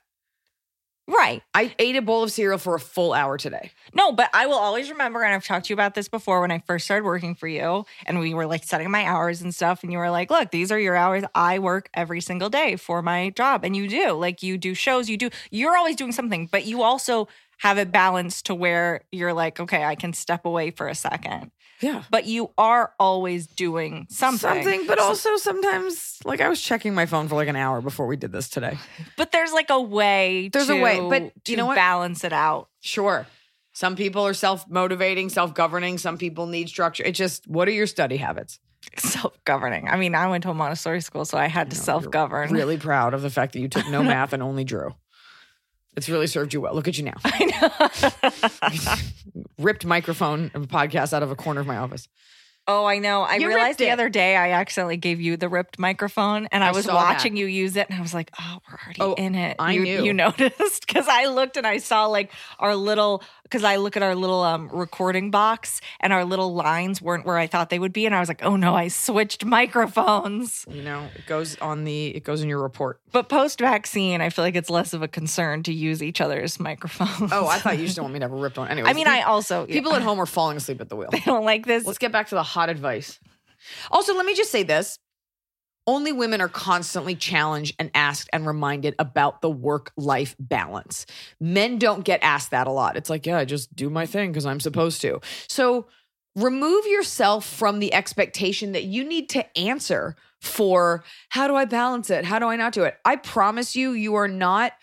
Right. 1.09 1.41
I 1.53 1.73
ate 1.79 1.95
a 1.95 2.01
bowl 2.01 2.23
of 2.23 2.33
cereal 2.33 2.57
for 2.57 2.75
a 2.75 2.81
full 2.81 3.13
hour 3.13 3.37
today. 3.37 3.71
No, 3.93 4.11
but 4.11 4.29
I 4.33 4.45
will 4.45 4.55
always 4.57 4.89
remember, 4.89 5.23
and 5.23 5.33
I've 5.33 5.45
talked 5.45 5.67
to 5.67 5.69
you 5.69 5.73
about 5.75 5.93
this 5.95 6.09
before 6.09 6.41
when 6.41 6.51
I 6.51 6.61
first 6.67 6.83
started 6.83 7.05
working 7.05 7.33
for 7.33 7.47
you, 7.47 7.85
and 8.05 8.19
we 8.19 8.33
were 8.33 8.45
like 8.45 8.65
setting 8.65 8.91
my 8.91 9.05
hours 9.05 9.41
and 9.41 9.55
stuff, 9.55 9.83
and 9.83 9.91
you 9.91 9.99
were 9.99 10.09
like, 10.09 10.29
"Look, 10.29 10.51
these 10.51 10.69
are 10.69 10.79
your 10.79 10.97
hours. 10.97 11.23
I 11.33 11.59
work 11.59 11.89
every 11.93 12.19
single 12.19 12.49
day 12.49 12.75
for 12.75 13.01
my 13.01 13.29
job," 13.29 13.63
and 13.63 13.73
you 13.73 13.87
do. 13.87 14.11
Like 14.13 14.43
you 14.43 14.57
do 14.57 14.73
shows, 14.73 15.09
you 15.09 15.15
do. 15.15 15.29
You're 15.49 15.77
always 15.77 15.95
doing 15.95 16.11
something, 16.11 16.47
but 16.51 16.65
you 16.65 16.81
also 16.81 17.29
have 17.59 17.77
it 17.77 17.89
balanced 17.91 18.45
to 18.47 18.55
where 18.55 19.01
you're 19.09 19.33
like, 19.33 19.61
"Okay, 19.61 19.85
I 19.85 19.95
can 19.95 20.11
step 20.11 20.45
away 20.45 20.71
for 20.71 20.89
a 20.89 20.95
second. 20.95 21.51
Yeah. 21.81 22.03
But 22.09 22.25
you 22.25 22.51
are 22.57 22.93
always 22.99 23.47
doing 23.47 24.07
something. 24.09 24.39
Something, 24.39 24.87
but 24.87 24.99
also 24.99 25.37
sometimes, 25.37 26.17
like 26.25 26.41
I 26.41 26.49
was 26.49 26.61
checking 26.61 26.93
my 26.93 27.05
phone 27.05 27.27
for 27.27 27.35
like 27.35 27.47
an 27.47 27.55
hour 27.55 27.81
before 27.81 28.07
we 28.07 28.15
did 28.15 28.31
this 28.31 28.49
today. 28.49 28.77
But 29.17 29.31
there's 29.31 29.51
like 29.51 29.69
a 29.69 29.81
way. 29.81 30.49
There's 30.51 30.69
a 30.69 30.75
way, 30.75 30.99
but 30.99 31.23
you 31.23 31.31
to 31.45 31.55
know 31.57 31.65
what? 31.67 31.75
balance 31.75 32.23
it 32.23 32.33
out. 32.33 32.69
Sure. 32.81 33.25
Some 33.73 33.95
people 33.95 34.25
are 34.25 34.33
self 34.33 34.67
motivating, 34.69 35.29
self 35.29 35.53
governing. 35.53 35.97
Some 35.97 36.17
people 36.17 36.47
need 36.47 36.69
structure. 36.69 37.03
It 37.03 37.13
just, 37.13 37.47
what 37.47 37.67
are 37.67 37.71
your 37.71 37.87
study 37.87 38.17
habits? 38.17 38.59
Self 38.97 39.37
governing. 39.45 39.87
I 39.87 39.97
mean, 39.97 40.15
I 40.15 40.27
went 40.27 40.43
to 40.43 40.49
a 40.49 40.53
Montessori 40.53 41.01
school, 41.01 41.25
so 41.25 41.37
I 41.37 41.47
had 41.47 41.69
to 41.71 41.77
know, 41.77 41.83
self 41.83 42.09
govern. 42.09 42.51
Really 42.51 42.77
proud 42.77 43.13
of 43.13 43.21
the 43.21 43.29
fact 43.29 43.53
that 43.53 43.59
you 43.59 43.67
took 43.67 43.87
no 43.87 44.01
math 44.13 44.33
and 44.33 44.41
only 44.41 44.63
drew. 44.63 44.95
It's 45.97 46.07
really 46.07 46.27
served 46.27 46.53
you 46.53 46.61
well. 46.61 46.73
Look 46.75 46.87
at 46.87 46.97
you 46.97 47.03
now. 47.03 47.15
I 47.25 48.91
know. 49.33 49.43
Ripped 49.57 49.85
microphone 49.85 50.51
of 50.53 50.63
a 50.63 50.67
podcast 50.67 51.11
out 51.11 51.23
of 51.23 51.31
a 51.31 51.35
corner 51.35 51.59
of 51.59 51.67
my 51.67 51.77
office. 51.77 52.07
Oh, 52.69 52.83
I 52.85 52.99
know. 52.99 53.21
I 53.21 53.35
You 53.37 53.47
realized 53.47 53.79
the 53.79 53.87
it. 53.87 53.91
other 53.91 54.09
day 54.09 54.35
I 54.35 54.51
accidentally 54.51 54.97
gave 54.97 55.21
you 55.21 55.37
the 55.37 55.47
ripped 55.47 55.79
microphone 55.79 56.47
and 56.51 56.65
I, 56.65 56.67
I 56.67 56.71
was 56.71 56.85
watching 56.85 57.37
you 57.37 57.45
use 57.45 57.77
it 57.77 57.87
and 57.89 57.97
I 57.97 58.01
was 58.01 58.13
like, 58.13 58.29
oh, 58.39 58.59
we're 58.67 58.77
already 58.83 59.01
Oh, 59.01 59.13
in 59.13 59.35
it. 59.35 59.55
I 59.57 59.71
you, 59.71 59.83
knew. 59.83 60.03
You 60.03 60.13
noticed 60.25 60.85
because 60.85 61.07
I 61.07 61.27
looked 61.27 61.55
and 61.55 61.65
I 61.65 61.77
saw 61.77 62.07
like 62.07 62.31
our 62.59 62.75
little, 62.75 63.23
because 63.49 63.63
I 63.63 63.77
look 63.77 63.95
at 63.95 64.03
our 64.03 64.13
little 64.13 64.41
um, 64.43 64.69
recording 64.69 65.31
box 65.31 65.79
and 65.99 66.11
our 66.11 66.25
little 66.25 66.53
lines 66.53 67.01
weren't 67.01 67.25
where 67.25 67.37
I 67.37 67.47
thought 67.47 67.69
they 67.69 67.79
would 67.79 67.93
be. 67.93 68.05
And 68.05 68.13
I 68.13 68.19
was 68.19 68.27
like, 68.27 68.43
oh 68.43 68.55
no, 68.57 68.75
I 68.75 68.89
switched 68.89 69.45
microphones. 69.45 70.65
You 70.69 70.83
know, 70.83 71.07
it 71.15 71.25
goes 71.25 71.57
on 71.59 71.85
the, 71.85 72.07
it 72.07 72.23
goes 72.23 72.41
in 72.41 72.49
your 72.49 72.61
report. 72.61 72.99
But 73.11 73.29
post 73.29 73.59
vaccine, 73.59 74.21
I 74.21 74.29
feel 74.29 74.43
like 74.43 74.55
it's 74.55 74.69
less 74.69 74.93
of 74.93 75.01
a 75.01 75.07
concern 75.07 75.63
to 75.63 75.73
use 75.73 76.03
each 76.03 76.19
other's 76.19 76.59
microphones. 76.59 77.31
Oh, 77.31 77.47
I 77.47 77.59
thought 77.59 77.77
you 77.77 77.85
just 77.85 77.95
don't 77.95 78.03
want 78.03 78.13
me 78.13 78.19
to 78.19 78.25
have 78.25 78.33
a 78.33 78.35
ripped 78.35 78.57
one. 78.57 78.67
Anyway, 78.69 78.89
I 78.89 78.93
mean, 78.93 79.07
I 79.07 79.21
also, 79.21 79.65
people 79.65 79.93
at 79.93 80.01
home 80.01 80.19
are 80.19 80.25
falling 80.25 80.57
asleep 80.57 80.81
at 80.81 80.89
the 80.89 80.95
wheel. 80.95 81.09
they 81.11 81.19
don't 81.19 81.45
like 81.45 81.65
this. 81.65 81.85
Let's 81.85 81.99
get 81.99 82.11
back 82.11 82.27
to 82.29 82.35
the 82.35 82.43
hot 82.43 82.69
advice. 82.69 83.19
Also, 83.91 84.13
let 84.15 84.25
me 84.25 84.35
just 84.35 84.51
say 84.51 84.63
this. 84.63 84.99
Only 85.87 86.11
women 86.11 86.41
are 86.41 86.49
constantly 86.49 87.15
challenged 87.15 87.75
and 87.79 87.89
asked 87.95 88.29
and 88.33 88.45
reminded 88.45 88.93
about 88.99 89.41
the 89.41 89.49
work 89.49 89.91
life 89.95 90.35
balance. 90.37 91.05
Men 91.39 91.79
don't 91.79 92.03
get 92.03 92.21
asked 92.21 92.51
that 92.51 92.67
a 92.67 92.71
lot. 92.71 92.97
It's 92.97 93.09
like, 93.09 93.25
yeah, 93.25 93.37
I 93.37 93.45
just 93.45 93.73
do 93.73 93.89
my 93.89 94.05
thing 94.05 94.31
because 94.31 94.45
I'm 94.45 94.59
supposed 94.59 95.01
to. 95.01 95.21
So 95.47 95.87
remove 96.35 96.85
yourself 96.85 97.45
from 97.45 97.79
the 97.79 97.93
expectation 97.93 98.73
that 98.73 98.83
you 98.83 99.03
need 99.03 99.29
to 99.29 99.57
answer 99.57 100.15
for 100.41 101.03
how 101.29 101.47
do 101.47 101.55
I 101.55 101.65
balance 101.65 102.09
it? 102.09 102.25
How 102.25 102.37
do 102.37 102.47
I 102.47 102.57
not 102.57 102.73
do 102.73 102.83
it? 102.83 102.97
I 103.05 103.15
promise 103.15 103.75
you, 103.75 103.91
you 103.91 104.15
are 104.15 104.27
not, 104.27 104.73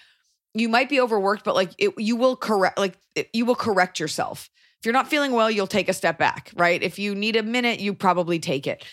you 0.54 0.68
might 0.68 0.88
be 0.88 1.00
overworked, 1.00 1.44
but 1.44 1.54
like 1.54 1.70
it, 1.78 1.94
you 1.98 2.16
will 2.16 2.34
correct, 2.34 2.78
like 2.78 2.98
it, 3.14 3.28
you 3.32 3.44
will 3.44 3.54
correct 3.54 4.00
yourself. 4.00 4.50
If 4.80 4.86
you're 4.86 4.92
not 4.92 5.08
feeling 5.08 5.32
well, 5.32 5.50
you'll 5.50 5.66
take 5.66 5.88
a 5.88 5.92
step 5.92 6.18
back, 6.18 6.50
right? 6.56 6.82
If 6.82 6.98
you 6.98 7.14
need 7.14 7.36
a 7.36 7.42
minute, 7.42 7.78
you 7.78 7.94
probably 7.94 8.38
take 8.38 8.66
it. 8.66 8.84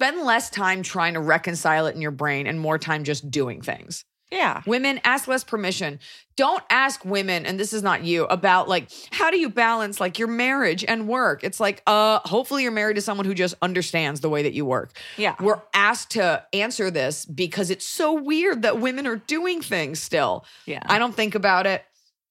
Spend 0.00 0.22
less 0.22 0.48
time 0.48 0.82
trying 0.82 1.12
to 1.12 1.20
reconcile 1.20 1.86
it 1.86 1.94
in 1.94 2.00
your 2.00 2.10
brain 2.10 2.46
and 2.46 2.58
more 2.58 2.78
time 2.78 3.04
just 3.04 3.30
doing 3.30 3.60
things. 3.60 4.06
Yeah. 4.32 4.62
Women 4.64 4.98
ask 5.04 5.28
less 5.28 5.44
permission. 5.44 5.98
Don't 6.36 6.62
ask 6.70 7.04
women, 7.04 7.44
and 7.44 7.60
this 7.60 7.74
is 7.74 7.82
not 7.82 8.02
you, 8.02 8.24
about 8.24 8.66
like 8.66 8.88
how 9.10 9.30
do 9.30 9.38
you 9.38 9.50
balance 9.50 10.00
like 10.00 10.18
your 10.18 10.28
marriage 10.28 10.84
and 10.84 11.06
work? 11.06 11.44
It's 11.44 11.60
like, 11.60 11.82
uh, 11.86 12.20
hopefully 12.20 12.62
you're 12.62 12.72
married 12.72 12.94
to 12.94 13.02
someone 13.02 13.26
who 13.26 13.34
just 13.34 13.54
understands 13.60 14.20
the 14.20 14.30
way 14.30 14.42
that 14.44 14.54
you 14.54 14.64
work. 14.64 14.96
Yeah. 15.18 15.34
We're 15.38 15.60
asked 15.74 16.12
to 16.12 16.46
answer 16.54 16.90
this 16.90 17.26
because 17.26 17.68
it's 17.68 17.84
so 17.84 18.14
weird 18.14 18.62
that 18.62 18.80
women 18.80 19.06
are 19.06 19.16
doing 19.16 19.60
things 19.60 20.00
still. 20.00 20.46
Yeah. 20.64 20.80
I 20.86 20.98
don't 20.98 21.14
think 21.14 21.34
about 21.34 21.66
it, 21.66 21.84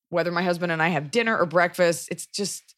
whether 0.10 0.32
my 0.32 0.42
husband 0.42 0.72
and 0.72 0.82
I 0.82 0.88
have 0.88 1.12
dinner 1.12 1.38
or 1.38 1.46
breakfast. 1.46 2.08
It's 2.10 2.26
just, 2.26 2.74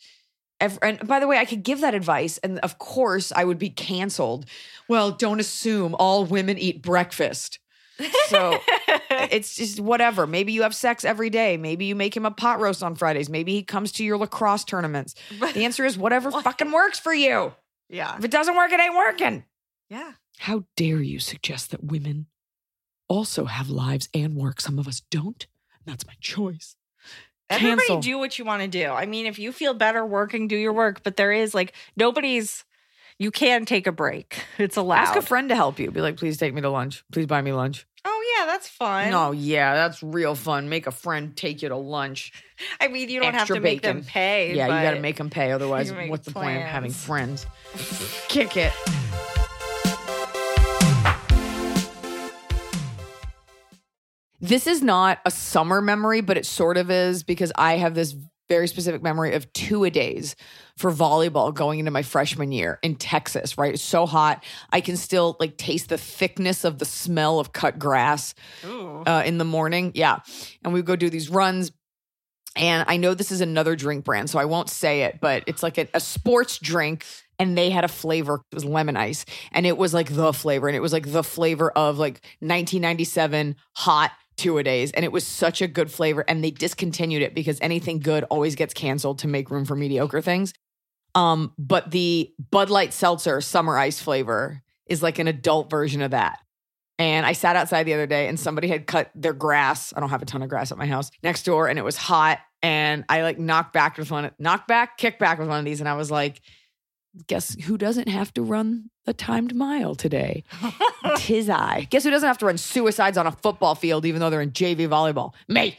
and 0.81 1.07
by 1.07 1.19
the 1.19 1.27
way, 1.27 1.37
I 1.37 1.45
could 1.45 1.63
give 1.63 1.81
that 1.81 1.93
advice, 1.95 2.37
and 2.39 2.59
of 2.59 2.77
course, 2.77 3.31
I 3.35 3.43
would 3.43 3.57
be 3.59 3.69
canceled. 3.69 4.45
Well, 4.87 5.11
don't 5.11 5.39
assume 5.39 5.95
all 5.99 6.25
women 6.25 6.57
eat 6.57 6.81
breakfast. 6.81 7.59
So 8.27 8.59
it's 9.09 9.55
just 9.55 9.79
whatever. 9.79 10.25
Maybe 10.25 10.53
you 10.53 10.63
have 10.63 10.73
sex 10.75 11.05
every 11.05 11.29
day. 11.29 11.57
Maybe 11.57 11.85
you 11.85 11.95
make 11.95 12.15
him 12.17 12.25
a 12.25 12.31
pot 12.31 12.59
roast 12.59 12.81
on 12.81 12.95
Fridays. 12.95 13.29
Maybe 13.29 13.53
he 13.53 13.63
comes 13.63 13.91
to 13.93 14.03
your 14.03 14.17
lacrosse 14.17 14.63
tournaments. 14.63 15.13
The 15.39 15.65
answer 15.65 15.85
is 15.85 15.97
whatever 15.97 16.31
fucking 16.43 16.71
works 16.71 16.99
for 16.99 17.13
you. 17.13 17.53
yeah. 17.89 18.17
If 18.17 18.23
it 18.23 18.31
doesn't 18.31 18.55
work, 18.55 18.71
it 18.71 18.79
ain't 18.79 18.95
working. 18.95 19.43
Yeah. 19.89 20.13
How 20.39 20.63
dare 20.75 21.01
you 21.01 21.19
suggest 21.19 21.71
that 21.71 21.83
women 21.83 22.25
also 23.07 23.45
have 23.45 23.69
lives 23.69 24.09
and 24.13 24.35
work? 24.35 24.61
Some 24.61 24.79
of 24.79 24.87
us 24.87 25.01
don't. 25.11 25.45
And 25.75 25.93
That's 25.93 26.07
my 26.07 26.13
choice. 26.19 26.75
Everybody 27.51 27.87
Cancel. 27.87 28.01
do 28.01 28.17
what 28.17 28.39
you 28.39 28.45
want 28.45 28.61
to 28.61 28.67
do. 28.67 28.89
I 28.89 29.05
mean, 29.05 29.25
if 29.25 29.39
you 29.39 29.51
feel 29.51 29.73
better 29.73 30.05
working, 30.05 30.47
do 30.47 30.55
your 30.55 30.73
work. 30.73 31.03
But 31.03 31.17
there 31.17 31.31
is 31.31 31.53
like 31.53 31.73
nobody's. 31.95 32.63
You 33.17 33.29
can 33.29 33.65
take 33.65 33.85
a 33.85 33.91
break. 33.91 34.43
It's 34.57 34.77
allowed. 34.77 34.97
Ask 34.97 35.15
a 35.15 35.21
friend 35.21 35.49
to 35.49 35.55
help 35.55 35.79
you. 35.79 35.91
Be 35.91 36.01
like, 36.01 36.17
please 36.17 36.37
take 36.37 36.55
me 36.55 36.61
to 36.61 36.69
lunch. 36.69 37.03
Please 37.11 37.27
buy 37.27 37.41
me 37.41 37.51
lunch. 37.51 37.85
Oh 38.03 38.35
yeah, 38.37 38.47
that's 38.47 38.67
fun. 38.67 39.11
No, 39.11 39.31
yeah, 39.31 39.75
that's 39.75 40.01
real 40.01 40.33
fun. 40.33 40.69
Make 40.69 40.87
a 40.87 40.91
friend 40.91 41.35
take 41.35 41.61
you 41.61 41.69
to 41.69 41.75
lunch. 41.75 42.31
I 42.79 42.87
mean 42.87 43.09
you 43.09 43.19
don't 43.19 43.35
Extra 43.35 43.55
have 43.55 43.57
to 43.57 43.59
make 43.61 43.81
them 43.83 44.03
pay. 44.03 44.55
Yeah, 44.55 44.65
you 44.65 44.83
got 44.83 44.95
to 44.95 44.99
make 44.99 45.17
them 45.17 45.29
pay. 45.29 45.51
Otherwise, 45.51 45.91
what's 45.91 46.25
the 46.25 46.33
point 46.33 46.57
of 46.57 46.63
having 46.63 46.91
friends? 46.91 47.45
Kick 48.27 48.57
it. 48.57 48.73
This 54.41 54.65
is 54.65 54.81
not 54.81 55.19
a 55.23 55.31
summer 55.31 55.81
memory, 55.81 56.21
but 56.21 56.35
it 56.35 56.47
sort 56.47 56.77
of 56.77 56.89
is 56.89 57.21
because 57.23 57.51
I 57.55 57.77
have 57.77 57.93
this 57.93 58.15
very 58.49 58.67
specific 58.67 59.01
memory 59.01 59.33
of 59.33 59.53
two 59.53 59.85
a 59.85 59.89
days 59.89 60.35
for 60.77 60.91
volleyball 60.91 61.53
going 61.53 61.79
into 61.79 61.91
my 61.91 62.01
freshman 62.01 62.51
year 62.51 62.79
in 62.81 62.95
Texas, 62.95 63.57
right? 63.57 63.73
It's 63.73 63.83
so 63.83 64.05
hot. 64.05 64.43
I 64.71 64.81
can 64.81 64.97
still 64.97 65.37
like 65.39 65.57
taste 65.57 65.87
the 65.89 65.97
thickness 65.97 66.65
of 66.65 66.79
the 66.79 66.85
smell 66.85 67.39
of 67.39 67.53
cut 67.53 67.79
grass 67.79 68.33
uh, 69.07 69.23
in 69.25 69.37
the 69.37 69.45
morning. 69.45 69.91
Yeah. 69.95 70.19
And 70.63 70.73
we 70.73 70.79
would 70.79 70.85
go 70.85 70.97
do 70.97 71.09
these 71.09 71.29
runs. 71.29 71.71
And 72.57 72.83
I 72.89 72.97
know 72.97 73.13
this 73.13 73.31
is 73.31 73.39
another 73.39 73.77
drink 73.77 74.03
brand, 74.03 74.29
so 74.29 74.37
I 74.37 74.43
won't 74.43 74.69
say 74.69 75.03
it, 75.03 75.19
but 75.21 75.43
it's 75.47 75.63
like 75.63 75.77
a, 75.77 75.87
a 75.93 76.01
sports 76.01 76.57
drink. 76.57 77.05
And 77.39 77.57
they 77.57 77.69
had 77.69 77.85
a 77.85 77.87
flavor, 77.87 78.41
it 78.51 78.55
was 78.55 78.65
lemon 78.65 78.97
ice. 78.97 79.25
And 79.53 79.65
it 79.65 79.77
was 79.77 79.93
like 79.93 80.13
the 80.13 80.33
flavor. 80.33 80.67
And 80.67 80.75
it 80.75 80.81
was 80.81 80.91
like 80.91 81.09
the 81.09 81.23
flavor 81.23 81.71
of 81.71 81.97
like 81.97 82.21
1997 82.41 83.55
hot 83.73 84.11
two 84.41 84.57
a 84.57 84.63
days. 84.63 84.91
And 84.91 85.05
it 85.05 85.11
was 85.11 85.25
such 85.25 85.61
a 85.61 85.67
good 85.67 85.91
flavor. 85.91 86.25
And 86.27 86.43
they 86.43 86.51
discontinued 86.51 87.21
it 87.21 87.35
because 87.35 87.59
anything 87.61 87.99
good 87.99 88.23
always 88.25 88.55
gets 88.55 88.73
canceled 88.73 89.19
to 89.19 89.27
make 89.27 89.51
room 89.51 89.65
for 89.65 89.75
mediocre 89.75 90.21
things. 90.21 90.53
Um, 91.13 91.53
but 91.57 91.91
the 91.91 92.33
Bud 92.51 92.69
Light 92.69 92.93
Seltzer 92.93 93.41
summer 93.41 93.77
ice 93.77 94.01
flavor 94.01 94.61
is 94.87 95.03
like 95.03 95.19
an 95.19 95.27
adult 95.27 95.69
version 95.69 96.01
of 96.01 96.11
that. 96.11 96.39
And 96.97 97.25
I 97.25 97.33
sat 97.33 97.55
outside 97.55 97.83
the 97.83 97.93
other 97.93 98.07
day 98.07 98.27
and 98.27 98.39
somebody 98.39 98.67
had 98.67 98.85
cut 98.85 99.11
their 99.15 99.33
grass. 99.33 99.93
I 99.95 99.99
don't 99.99 100.09
have 100.09 100.21
a 100.21 100.25
ton 100.25 100.43
of 100.43 100.49
grass 100.49 100.71
at 100.71 100.77
my 100.77 100.85
house 100.85 101.11
next 101.23 101.43
door 101.43 101.67
and 101.67 101.79
it 101.79 101.83
was 101.83 101.97
hot. 101.97 102.39
And 102.63 103.05
I 103.09 103.23
like 103.23 103.39
knocked 103.39 103.73
back 103.73 103.97
with 103.97 104.11
one, 104.11 104.29
knocked 104.37 104.67
back, 104.67 104.97
kicked 104.97 105.19
back 105.19 105.39
with 105.39 105.47
one 105.47 105.59
of 105.59 105.65
these. 105.65 105.79
And 105.79 105.89
I 105.89 105.95
was 105.95 106.11
like, 106.11 106.41
guess 107.27 107.55
who 107.61 107.77
doesn't 107.77 108.07
have 108.07 108.33
to 108.33 108.41
run 108.41 108.89
a 109.07 109.13
timed 109.13 109.55
mile 109.55 109.95
today? 109.95 110.43
Tis 111.17 111.49
I. 111.49 111.87
Guess 111.89 112.03
who 112.03 112.11
doesn't 112.11 112.27
have 112.27 112.37
to 112.39 112.45
run 112.45 112.57
suicides 112.57 113.17
on 113.17 113.27
a 113.27 113.31
football 113.31 113.75
field 113.75 114.05
even 114.05 114.19
though 114.19 114.29
they're 114.29 114.41
in 114.41 114.51
JV 114.51 114.87
volleyball? 114.87 115.33
Me. 115.47 115.77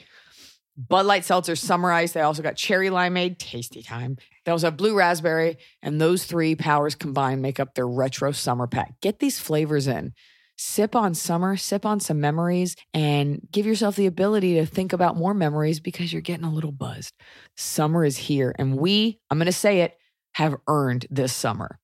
Bud 0.77 1.05
Light 1.05 1.25
Seltzer 1.25 1.55
Summer 1.55 1.93
Ice. 1.93 2.13
They 2.13 2.23
also 2.23 2.43
got 2.43 2.57
cherry 2.57 2.89
limeade, 2.89 3.39
tasty 3.39 3.83
time. 3.83 4.17
They 4.45 4.53
also 4.53 4.69
have 4.69 4.77
blue 4.77 4.97
raspberry, 4.97 5.59
and 5.83 6.01
those 6.01 6.25
three 6.25 6.55
powers 6.55 6.95
combined 6.95 7.43
make 7.43 7.61
up 7.61 7.75
their 7.75 7.87
retro 7.87 8.33
summer 8.33 8.67
pack. 8.67 8.95
Get 9.01 9.19
these 9.19 9.39
flavors 9.39 9.87
in. 9.87 10.15
Sip 10.57 10.95
on 10.95 11.15
summer, 11.15 11.57
sip 11.57 11.85
on 11.85 12.01
some 12.01 12.21
memories, 12.21 12.77
and 12.95 13.41
give 13.51 13.67
yourself 13.67 13.97
the 13.97 14.07
ability 14.07 14.55
to 14.55 14.67
think 14.67 14.93
about 14.93 15.17
more 15.17 15.35
memories 15.35 15.81
because 15.81 16.13
you're 16.13 16.23
getting 16.23 16.45
a 16.45 16.53
little 16.53 16.73
buzzed. 16.73 17.15
Summer 17.57 18.05
is 18.05 18.17
here, 18.17 18.55
and 18.59 18.77
we, 18.77 19.19
I'm 19.31 19.39
going 19.39 19.47
to 19.47 19.53
say 19.53 19.81
it, 19.81 19.97
have 20.35 20.57
earned 20.67 21.07
this 21.11 21.33
summer. 21.33 21.79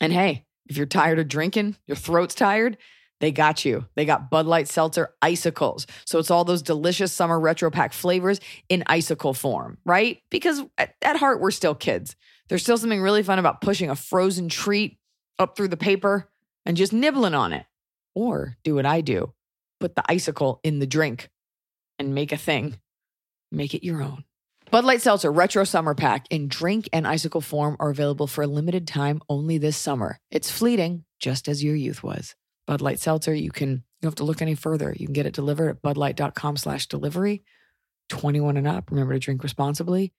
And 0.00 0.12
hey, 0.12 0.44
if 0.66 0.76
you're 0.76 0.86
tired 0.86 1.18
of 1.18 1.28
drinking, 1.28 1.76
your 1.86 1.96
throat's 1.96 2.34
tired, 2.34 2.78
they 3.20 3.30
got 3.30 3.64
you. 3.64 3.86
They 3.94 4.04
got 4.04 4.30
Bud 4.30 4.46
Light 4.46 4.66
Seltzer 4.68 5.14
icicles. 5.22 5.86
So 6.04 6.18
it's 6.18 6.30
all 6.30 6.44
those 6.44 6.62
delicious 6.62 7.12
summer 7.12 7.38
retro 7.38 7.70
pack 7.70 7.92
flavors 7.92 8.40
in 8.68 8.82
icicle 8.86 9.32
form, 9.32 9.78
right? 9.84 10.20
Because 10.30 10.62
at, 10.76 11.16
heart, 11.16 11.40
we're 11.40 11.52
still 11.52 11.74
kids. 11.74 12.16
There's 12.48 12.62
still 12.62 12.78
something 12.78 13.00
really 13.00 13.22
fun 13.22 13.38
about 13.38 13.60
pushing 13.60 13.90
a 13.90 13.96
frozen 13.96 14.48
treat 14.48 14.98
up 15.38 15.56
through 15.56 15.68
the 15.68 15.76
paper 15.76 16.28
and 16.66 16.76
just 16.76 16.92
nibbling 16.92 17.34
on 17.34 17.52
it. 17.52 17.64
Or 18.14 18.56
do 18.64 18.74
what 18.74 18.86
I 18.86 19.00
do 19.00 19.32
put 19.82 19.96
the 19.96 20.04
icicle 20.08 20.60
in 20.62 20.78
the 20.78 20.86
drink 20.86 21.28
and 21.98 22.14
make 22.14 22.30
a 22.30 22.36
thing, 22.36 22.78
make 23.50 23.74
it 23.74 23.84
your 23.84 24.00
own. 24.00 24.24
Bud 24.72 24.86
Light 24.86 25.02
Seltzer 25.02 25.30
Retro 25.30 25.64
Summer 25.64 25.94
Pack 25.94 26.24
in 26.30 26.48
drink 26.48 26.88
and 26.94 27.06
icicle 27.06 27.42
form 27.42 27.76
are 27.78 27.90
available 27.90 28.26
for 28.26 28.40
a 28.40 28.46
limited 28.46 28.88
time 28.88 29.20
only 29.28 29.58
this 29.58 29.76
summer. 29.76 30.18
It's 30.30 30.50
fleeting, 30.50 31.04
just 31.20 31.46
as 31.46 31.62
your 31.62 31.76
youth 31.76 32.02
was. 32.02 32.34
Bud 32.66 32.80
Light 32.80 32.98
Seltzer, 32.98 33.34
you 33.34 33.50
can 33.50 33.68
you 33.68 33.82
don't 34.00 34.12
have 34.12 34.14
to 34.14 34.24
look 34.24 34.40
any 34.40 34.54
further. 34.54 34.94
You 34.96 35.06
can 35.06 35.12
get 35.12 35.26
it 35.26 35.34
delivered 35.34 35.68
at 35.68 35.82
budlight.com 35.82 36.56
slash 36.56 36.86
delivery. 36.86 37.42
21 38.08 38.56
and 38.56 38.66
up. 38.66 38.90
Remember 38.90 39.12
to 39.12 39.18
drink 39.18 39.42
responsibly. 39.42 40.14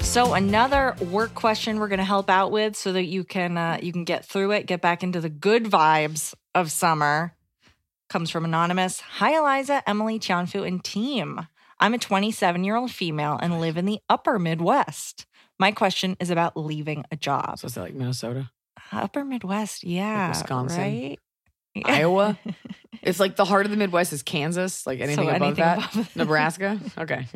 So 0.00 0.34
another 0.34 0.96
work 1.12 1.36
question 1.36 1.78
we're 1.78 1.86
going 1.86 1.98
to 1.98 2.04
help 2.04 2.28
out 2.28 2.50
with 2.50 2.74
so 2.74 2.92
that 2.92 3.04
you 3.04 3.22
can 3.22 3.56
uh, 3.56 3.78
you 3.80 3.92
can 3.92 4.02
get 4.02 4.24
through 4.24 4.50
it, 4.50 4.66
get 4.66 4.80
back 4.80 5.04
into 5.04 5.20
the 5.20 5.30
good 5.30 5.66
vibes 5.66 6.34
of 6.56 6.72
summer 6.72 7.36
comes 8.10 8.28
from 8.28 8.44
anonymous. 8.44 9.00
Hi 9.00 9.38
Eliza, 9.38 9.82
Emily, 9.88 10.18
Chianfu, 10.18 10.66
and 10.66 10.82
team. 10.84 11.46
I'm 11.78 11.94
a 11.94 11.98
27 11.98 12.64
year 12.64 12.76
old 12.76 12.90
female 12.90 13.38
and 13.40 13.60
live 13.60 13.78
in 13.78 13.86
the 13.86 14.00
upper 14.10 14.38
Midwest. 14.38 15.24
My 15.58 15.72
question 15.72 16.16
is 16.20 16.28
about 16.28 16.56
leaving 16.56 17.04
a 17.10 17.16
job. 17.16 17.58
So 17.60 17.66
is 17.66 17.74
that 17.74 17.82
like 17.82 17.94
Minnesota? 17.94 18.50
Upper 18.92 19.24
Midwest, 19.24 19.84
yeah, 19.84 20.28
Wisconsin? 20.28 20.78
right? 20.80 21.18
Yeah. 21.74 21.82
Iowa? 21.86 22.38
It's 23.00 23.20
like 23.20 23.36
the 23.36 23.44
heart 23.44 23.64
of 23.64 23.70
the 23.70 23.76
Midwest 23.76 24.12
is 24.12 24.22
Kansas. 24.22 24.86
Like 24.86 25.00
anything 25.00 25.28
above 25.28 25.42
anything 25.42 25.64
that? 25.64 25.94
above- 25.94 26.16
Nebraska? 26.16 26.80
Okay. 26.98 27.26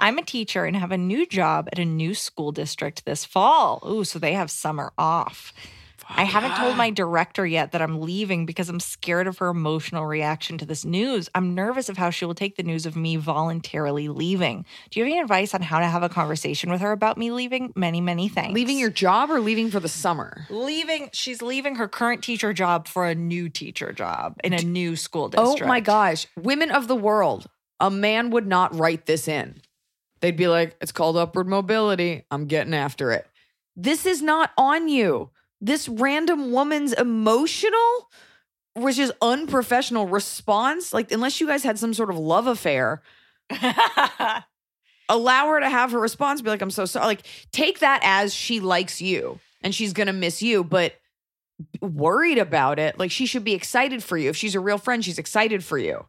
I'm 0.00 0.18
a 0.18 0.22
teacher 0.22 0.64
and 0.64 0.76
have 0.76 0.92
a 0.92 0.98
new 0.98 1.26
job 1.26 1.68
at 1.72 1.78
a 1.78 1.84
new 1.84 2.14
school 2.14 2.52
district 2.52 3.04
this 3.04 3.24
fall. 3.24 3.82
Ooh, 3.88 4.04
so 4.04 4.18
they 4.18 4.32
have 4.34 4.50
summer 4.50 4.92
off. 4.96 5.52
I 6.08 6.24
haven't 6.24 6.56
told 6.56 6.76
my 6.76 6.90
director 6.90 7.46
yet 7.46 7.72
that 7.72 7.82
I'm 7.82 8.00
leaving 8.00 8.46
because 8.46 8.68
I'm 8.68 8.80
scared 8.80 9.26
of 9.26 9.38
her 9.38 9.48
emotional 9.48 10.06
reaction 10.06 10.58
to 10.58 10.66
this 10.66 10.84
news. 10.84 11.28
I'm 11.34 11.54
nervous 11.54 11.88
of 11.88 11.96
how 11.96 12.10
she 12.10 12.24
will 12.24 12.34
take 12.34 12.56
the 12.56 12.62
news 12.62 12.86
of 12.86 12.96
me 12.96 13.16
voluntarily 13.16 14.08
leaving. 14.08 14.64
Do 14.90 15.00
you 15.00 15.04
have 15.04 15.12
any 15.12 15.20
advice 15.20 15.54
on 15.54 15.62
how 15.62 15.80
to 15.80 15.86
have 15.86 16.02
a 16.02 16.08
conversation 16.08 16.70
with 16.70 16.80
her 16.80 16.92
about 16.92 17.18
me 17.18 17.30
leaving? 17.30 17.72
Many, 17.74 18.00
many 18.00 18.28
thanks. 18.28 18.54
Leaving 18.54 18.78
your 18.78 18.90
job 18.90 19.30
or 19.30 19.40
leaving 19.40 19.70
for 19.70 19.80
the 19.80 19.88
summer? 19.88 20.46
leaving, 20.50 21.10
she's 21.12 21.42
leaving 21.42 21.76
her 21.76 21.88
current 21.88 22.22
teacher 22.22 22.52
job 22.52 22.88
for 22.88 23.06
a 23.06 23.14
new 23.14 23.48
teacher 23.48 23.92
job 23.92 24.36
in 24.42 24.52
a 24.52 24.62
new 24.62 24.96
school 24.96 25.30
oh 25.36 25.44
district. 25.44 25.62
Oh 25.62 25.66
my 25.66 25.80
gosh. 25.80 26.26
Women 26.36 26.70
of 26.70 26.88
the 26.88 26.96
world, 26.96 27.46
a 27.80 27.90
man 27.90 28.30
would 28.30 28.46
not 28.46 28.74
write 28.74 29.06
this 29.06 29.28
in. 29.28 29.60
They'd 30.20 30.36
be 30.36 30.48
like, 30.48 30.76
it's 30.80 30.92
called 30.92 31.16
upward 31.16 31.48
mobility. 31.48 32.24
I'm 32.30 32.46
getting 32.46 32.74
after 32.74 33.10
it. 33.10 33.26
This 33.76 34.06
is 34.06 34.22
not 34.22 34.52
on 34.56 34.88
you. 34.88 35.30
This 35.64 35.88
random 35.88 36.52
woman's 36.52 36.92
emotional, 36.92 38.10
which 38.74 38.98
is 38.98 39.12
unprofessional 39.22 40.06
response, 40.06 40.92
like, 40.92 41.10
unless 41.10 41.40
you 41.40 41.46
guys 41.46 41.62
had 41.62 41.78
some 41.78 41.94
sort 41.94 42.10
of 42.10 42.18
love 42.18 42.46
affair, 42.46 43.02
allow 45.08 45.48
her 45.48 45.60
to 45.60 45.68
have 45.68 45.92
her 45.92 46.00
response 46.00 46.40
be 46.40 46.48
like 46.48 46.62
i'm 46.62 46.70
so 46.70 46.86
sorry 46.86 47.04
like 47.04 47.26
take 47.52 47.80
that 47.80 48.00
as 48.02 48.32
she 48.32 48.58
likes 48.58 49.02
you 49.02 49.38
and 49.62 49.74
she's 49.74 49.92
gonna 49.92 50.14
miss 50.14 50.40
you 50.40 50.64
but 50.64 50.94
worried 51.80 52.38
about 52.38 52.78
it 52.78 52.98
like 52.98 53.10
she 53.10 53.26
should 53.26 53.44
be 53.44 53.54
excited 53.54 54.02
for 54.02 54.16
you. 54.16 54.30
If 54.30 54.36
she's 54.36 54.54
a 54.54 54.60
real 54.60 54.78
friend 54.78 55.04
she's 55.04 55.18
excited 55.18 55.64
for 55.64 55.78
you. 55.78 56.06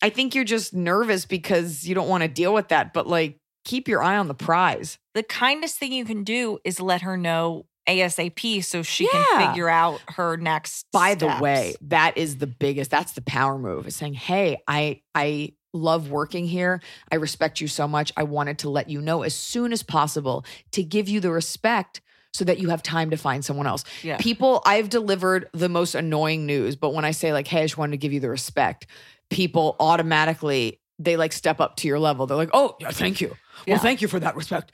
I 0.00 0.10
think 0.10 0.34
you're 0.34 0.44
just 0.44 0.74
nervous 0.74 1.26
because 1.26 1.86
you 1.86 1.94
don't 1.94 2.08
want 2.08 2.22
to 2.22 2.28
deal 2.28 2.54
with 2.54 2.68
that 2.68 2.92
but 2.92 3.06
like 3.06 3.38
keep 3.64 3.88
your 3.88 4.02
eye 4.02 4.16
on 4.16 4.28
the 4.28 4.34
prize. 4.34 4.98
The 5.14 5.22
kindest 5.22 5.78
thing 5.78 5.92
you 5.92 6.04
can 6.04 6.24
do 6.24 6.58
is 6.64 6.80
let 6.80 7.02
her 7.02 7.16
know 7.16 7.66
ASAP 7.88 8.64
so 8.64 8.82
she 8.82 9.04
Yeah. 9.04 9.24
can 9.24 9.48
figure 9.50 9.68
out 9.68 10.00
her 10.08 10.36
next. 10.36 10.86
By 10.92 11.14
the 11.14 11.36
way, 11.40 11.74
that 11.82 12.16
is 12.16 12.38
the 12.38 12.46
biggest. 12.46 12.90
That's 12.90 13.12
the 13.12 13.22
power 13.22 13.58
move. 13.58 13.86
Is 13.86 13.96
saying, 13.96 14.14
"Hey, 14.14 14.58
I 14.68 15.00
I 15.14 15.52
love 15.74 16.08
working 16.10 16.46
here. 16.46 16.80
I 17.10 17.16
respect 17.16 17.60
you 17.60 17.66
so 17.68 17.88
much. 17.88 18.12
I 18.16 18.22
wanted 18.24 18.58
to 18.60 18.70
let 18.70 18.88
you 18.90 19.00
know 19.00 19.22
as 19.22 19.34
soon 19.34 19.72
as 19.72 19.82
possible 19.82 20.44
to 20.72 20.82
give 20.82 21.08
you 21.08 21.18
the 21.18 21.30
respect 21.30 22.00
so 22.34 22.44
that 22.44 22.58
you 22.58 22.68
have 22.68 22.82
time 22.82 23.10
to 23.10 23.16
find 23.16 23.44
someone 23.44 23.66
else." 23.66 23.84
Yeah. 24.02 24.16
People, 24.18 24.62
I've 24.64 24.88
delivered 24.88 25.48
the 25.52 25.68
most 25.68 25.94
annoying 25.94 26.46
news, 26.46 26.76
but 26.76 26.92
when 26.94 27.04
I 27.04 27.10
say 27.10 27.32
like, 27.32 27.46
"Hey, 27.48 27.60
I 27.60 27.64
just 27.64 27.78
wanted 27.78 27.92
to 27.92 27.98
give 27.98 28.12
you 28.12 28.20
the 28.20 28.30
respect," 28.30 28.86
people 29.30 29.76
automatically 29.80 30.78
they 30.98 31.16
like 31.16 31.32
step 31.32 31.58
up 31.58 31.74
to 31.76 31.88
your 31.88 31.98
level. 31.98 32.26
They're 32.26 32.36
like, 32.36 32.50
"Oh, 32.52 32.76
yeah, 32.78 32.90
thank 32.92 33.20
you. 33.20 33.28
Well, 33.28 33.36
Yeah. 33.66 33.78
thank 33.78 34.02
you 34.02 34.08
for 34.08 34.20
that 34.20 34.36
respect." 34.36 34.70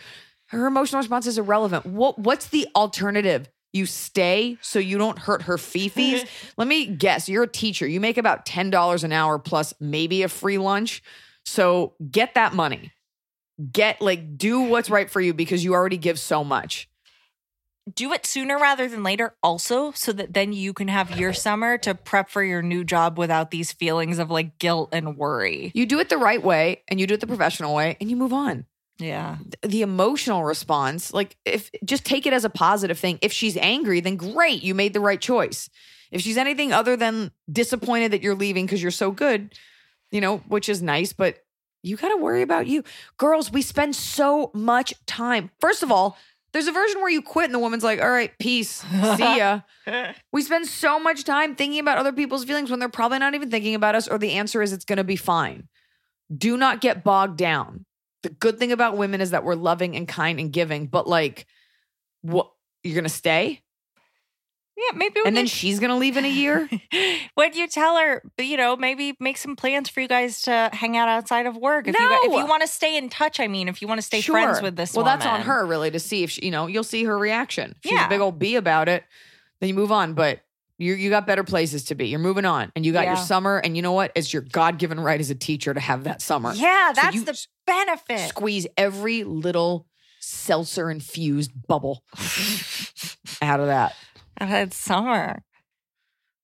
Her 0.49 0.67
emotional 0.67 0.99
response 1.01 1.27
is 1.27 1.39
irrelevant. 1.39 1.87
What 1.87 2.19
what's 2.19 2.49
the 2.49 2.69
alternative? 2.75 3.49
You 3.73 3.85
stay 3.87 4.57
so 4.63 4.79
you 4.79 4.97
don't 4.99 5.19
hurt 5.19 5.43
her 5.43 5.57
fifis. 5.57 6.27
Let 6.57 6.69
me 6.69 6.87
guess. 6.87 7.29
You're 7.29 7.43
a 7.45 7.49
teacher. 7.49 7.87
You 7.87 8.01
make 8.01 8.17
about 8.19 8.47
ten 8.47 8.71
dollars 8.71 9.05
an 9.05 9.13
hour 9.13 9.39
plus 9.39 9.75
maybe 9.81 10.23
a 10.23 10.29
free 10.29 10.59
lunch. 10.59 11.03
So 11.45 11.95
get 12.11 12.35
that 12.35 12.55
money. 12.55 12.93
Get 13.73 14.01
like 14.01 14.39
do 14.39 14.61
what's 14.63 14.89
right 14.91 15.11
for 15.11 15.21
you 15.21 15.35
because 15.35 15.65
you 15.65 15.75
already 15.75 15.97
give 15.99 16.19
so 16.19 16.45
much. 16.45 16.89
do 17.95 18.13
it 18.13 18.27
sooner 18.27 18.59
rather 18.59 18.87
than 18.89 19.03
later 19.03 19.35
also 19.43 19.93
so 19.93 20.13
that 20.13 20.35
then 20.35 20.53
you 20.53 20.73
can 20.75 20.89
have 20.89 21.19
your 21.19 21.33
summer 21.33 21.79
to 21.79 21.95
prep 21.95 22.29
for 22.31 22.43
your 22.45 22.63
new 22.63 22.85
job 22.85 23.19
without 23.19 23.51
these 23.51 23.73
feelings 23.73 24.19
of 24.19 24.31
like 24.31 24.59
guilt 24.59 24.91
and 24.93 25.17
worry. 25.17 25.73
You 25.75 25.87
do 25.87 25.99
it 25.99 26.09
the 26.11 26.19
right 26.19 26.43
way 26.43 26.83
and 26.89 27.01
you 27.01 27.07
do 27.07 27.15
it 27.15 27.21
the 27.21 27.27
professional 27.27 27.75
way 27.75 27.97
and 28.01 28.11
you 28.11 28.17
move 28.17 28.33
on. 28.33 28.67
Yeah. 28.99 29.37
the 29.63 29.83
emotional 29.83 30.43
response 30.45 31.13
like 31.13 31.37
if 31.45 31.71
just 31.85 32.05
take 32.05 32.27
it 32.27 32.33
as 32.33 32.45
a 32.45 32.51
positive 32.51 32.99
thing. 32.99 33.19
If 33.23 33.33
she's 33.33 33.57
angry 33.57 34.01
then 34.01 34.17
great 34.17 34.63
you 34.63 34.75
made 34.75 34.93
the 34.93 35.01
right 35.01 35.21
choice. 35.21 35.71
If 36.11 36.23
she's 36.23 36.37
anything 36.37 36.73
other 36.73 36.97
than 36.97 37.31
disappointed 37.51 38.13
that 38.13 38.23
you're 38.23 38.35
leaving 38.35 38.67
because 38.67 38.83
you're 38.83 38.91
so 38.91 39.11
good 39.11 39.55
you 40.11 40.21
know 40.21 40.39
which 40.49 40.69
is 40.69 40.83
nice 40.83 41.13
but 41.13 41.39
you 41.85 41.97
got 41.97 42.09
to 42.09 42.17
worry 42.17 42.43
about 42.43 42.67
you. 42.67 42.83
Girls 43.19 43.53
we 43.53 43.63
spend 43.63 43.95
so 43.95 44.51
much 44.53 44.93
time. 45.07 45.51
First 45.61 45.83
of 45.85 45.93
all 45.93 46.17
there's 46.53 46.67
a 46.67 46.73
version 46.73 47.01
where 47.01 47.11
you 47.11 47.23
quit 47.23 47.45
and 47.45 47.55
the 47.55 47.59
woman's 47.61 47.85
like 47.85 48.01
all 48.01 48.11
right 48.11 48.33
peace. 48.39 48.85
See 49.17 49.39
ya. 49.39 49.61
We 50.33 50.43
spend 50.43 50.67
so 50.67 50.99
much 51.01 51.25
time 51.25 51.55
thinking 51.55 51.81
about 51.81 51.97
other 51.99 52.13
people's 52.13 52.45
feelings 52.45 52.71
when 52.71 52.79
they're 52.79 52.89
probably 52.91 53.21
not 53.21 53.35
even 53.35 53.51
thinking 53.51 53.75
about 53.75 53.95
us 53.95 54.07
or 54.09 54.19
the 54.19 54.33
answer 54.33 54.61
is 54.61 54.73
it's 54.73 54.85
going 54.85 54.99
to 54.99 55.05
be 55.05 55.17
fine. 55.17 55.69
Do 56.37 56.59
not 56.59 56.83
get 56.83 57.05
bogged 57.05 57.39
down 57.39 57.87
the 58.23 58.31
good 58.31 58.59
thing 58.59 58.73
about 58.73 58.97
women 58.97 59.21
is 59.21 59.31
that 59.31 59.45
we're 59.45 59.55
loving 59.55 59.97
and 59.97 60.09
kind 60.09 60.41
and 60.41 60.53
giving, 60.53 60.87
but 60.87 61.07
like, 61.07 61.47
what 62.23 62.51
you're 62.83 62.95
gonna 62.97 63.09
stay, 63.09 63.63
Yeah, 64.77 64.97
maybe 64.97 65.15
we 65.17 65.23
and 65.27 65.37
then 65.37 65.47
she's 65.47 65.81
gonna 65.81 65.97
leave 65.97 66.17
in 66.17 66.25
a 66.25 66.31
year. 66.31 66.69
when 67.35 67.53
you 67.53 67.67
tell 67.69 67.97
her, 67.97 68.23
you 68.39 68.57
know, 68.57 68.77
maybe 68.77 69.15
make 69.21 69.37
some 69.37 69.57
plans 69.57 69.89
for 69.89 70.01
you 70.01 70.09
guys 70.09 70.43
to 70.43 70.71
hang 70.73 70.97
out 70.97 71.09
outside 71.09 71.47
of 71.47 71.57
work. 71.57 71.87
If 71.89 71.99
you 71.99 72.09
if 72.23 72.33
you 72.33 72.47
want 72.47 72.63
to 72.63 72.69
stay 72.69 72.97
in 72.97 73.09
touch, 73.09 73.41
I 73.41 73.47
mean, 73.49 73.69
if 73.69 73.83
you 73.83 73.89
want 73.89 73.99
to 73.99 74.07
stay 74.07 74.21
friends 74.21 74.63
with 74.63 74.77
this 74.77 74.95
Well, 74.95 75.05
that's 75.05 75.27
on 75.27 75.41
her 75.43 75.67
really 75.67 75.91
to 75.91 76.01
see 76.01 76.23
if 76.25 76.31
she, 76.31 76.45
you 76.47 76.51
know, 76.51 76.67
you'll 76.67 76.85
see 76.85 77.05
her 77.05 77.17
reaction. 77.19 77.73
If 77.77 77.91
she's 77.91 77.93
Yeah. 77.93 78.07
a 78.07 78.09
big 78.09 78.21
old 78.21 78.39
bee 78.39 78.57
about 78.57 78.89
it, 78.89 79.05
then 79.61 79.69
you 79.69 79.75
move 79.75 79.93
on. 79.93 80.15
But 80.15 80.41
you 80.79 80.95
you 80.95 81.11
got 81.11 81.27
better 81.27 81.45
places 81.45 81.85
to 81.87 81.95
be. 81.95 82.07
You're 82.07 82.21
moving 82.21 82.45
on, 82.45 82.73
and 82.75 82.87
you 82.87 82.93
got 82.93 83.07
your 83.07 83.17
summer. 83.17 83.59
And 83.59 83.77
you 83.77 83.83
know 83.83 83.93
what? 83.93 84.13
It's 84.15 84.33
your 84.33 84.43
God 84.43 84.79
given 84.79 84.99
right 85.01 85.19
as 85.19 85.29
a 85.29 85.35
teacher 85.35 85.75
to 85.75 85.81
have 85.81 86.05
that 86.05 86.23
summer. 86.23 86.53
Yeah, 86.55 86.93
that's 86.95 87.15
you 87.15 87.25
the 87.25 87.47
benefit. 87.67 88.29
Squeeze 88.29 88.67
every 88.77 89.25
little 89.25 89.87
seltzer 90.21 90.91
infused 90.91 91.51
bubble 91.67 92.05
out 93.43 93.61
of 93.61 93.67
that. 93.67 93.95
I've 94.39 94.49
had 94.49 94.73
summer. 94.73 95.43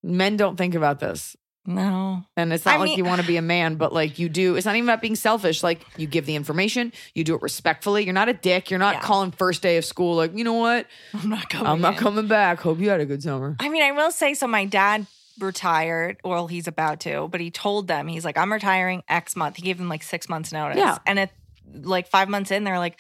Men 0.03 0.37
don't 0.37 0.57
think 0.57 0.75
about 0.75 0.99
this. 0.99 1.37
No. 1.67 2.25
And 2.37 2.53
it's 2.53 2.65
not 2.67 2.75
I 2.75 2.77
like 2.79 2.89
mean- 2.91 2.99
you 2.99 3.05
want 3.05 3.21
to 3.23 3.27
be 3.27 3.37
a 3.39 3.43
man, 3.43 3.77
but 3.77 3.93
like 3.93 4.19
you 4.19 4.29
do. 4.29 4.57
It's 4.57 4.67
not 4.67 4.77
even 4.77 4.89
about 4.89 5.01
being 5.01 5.17
selfish. 5.17 5.63
Like 5.63 5.81
you 5.97 6.07
give 6.07 6.27
the 6.27 6.37
information, 6.37 6.93
you 7.15 7.25
do 7.25 7.35
it 7.35 7.41
respectfully. 7.43 8.05
You're 8.05 8.13
not 8.13 8.29
a 8.29 8.35
dick. 8.35 8.71
You're 8.71 8.79
not 8.79 8.97
Yeah. 8.97 9.01
calling 9.01 9.31
first 9.31 9.63
day 9.63 9.77
of 9.79 9.85
school 9.85 10.17
like, 10.17 10.37
you 10.37 10.45
know 10.45 10.53
what? 10.55 10.87
I'm 11.15 11.29
not 11.31 11.49
coming. 11.49 11.67
I'm 11.67 11.81
not 11.81 11.95
in. 11.95 11.99
coming 12.01 12.27
back. 12.27 12.61
Hope 12.61 12.79
you 12.81 12.91
had 12.91 13.01
a 13.01 13.07
good 13.07 13.23
summer. 13.23 13.57
I 13.61 13.69
mean, 13.71 13.83
I 13.83 13.93
will 13.93 14.11
say 14.11 14.35
so. 14.35 14.47
My 14.47 14.67
dad 14.67 15.07
retired. 15.41 16.19
Well, 16.23 16.47
he's 16.49 16.69
about 16.69 17.01
to, 17.01 17.29
but 17.29 17.41
he 17.41 17.51
told 17.51 17.89
them 17.89 18.09
he's 18.09 18.25
like, 18.25 18.37
I'm 18.39 18.53
retiring 18.53 19.03
X 19.09 19.35
month. 19.35 19.57
He 19.57 19.63
gave 19.63 19.79
them 19.79 19.89
like 19.89 20.03
six 20.03 20.29
months 20.29 20.53
notice. 20.53 20.77
Yeah. 20.79 20.99
And 21.07 21.19
at 21.19 21.31
like 21.73 22.09
five 22.09 22.29
months 22.29 22.51
in, 22.51 22.65
they're 22.65 22.79
like, 22.79 22.99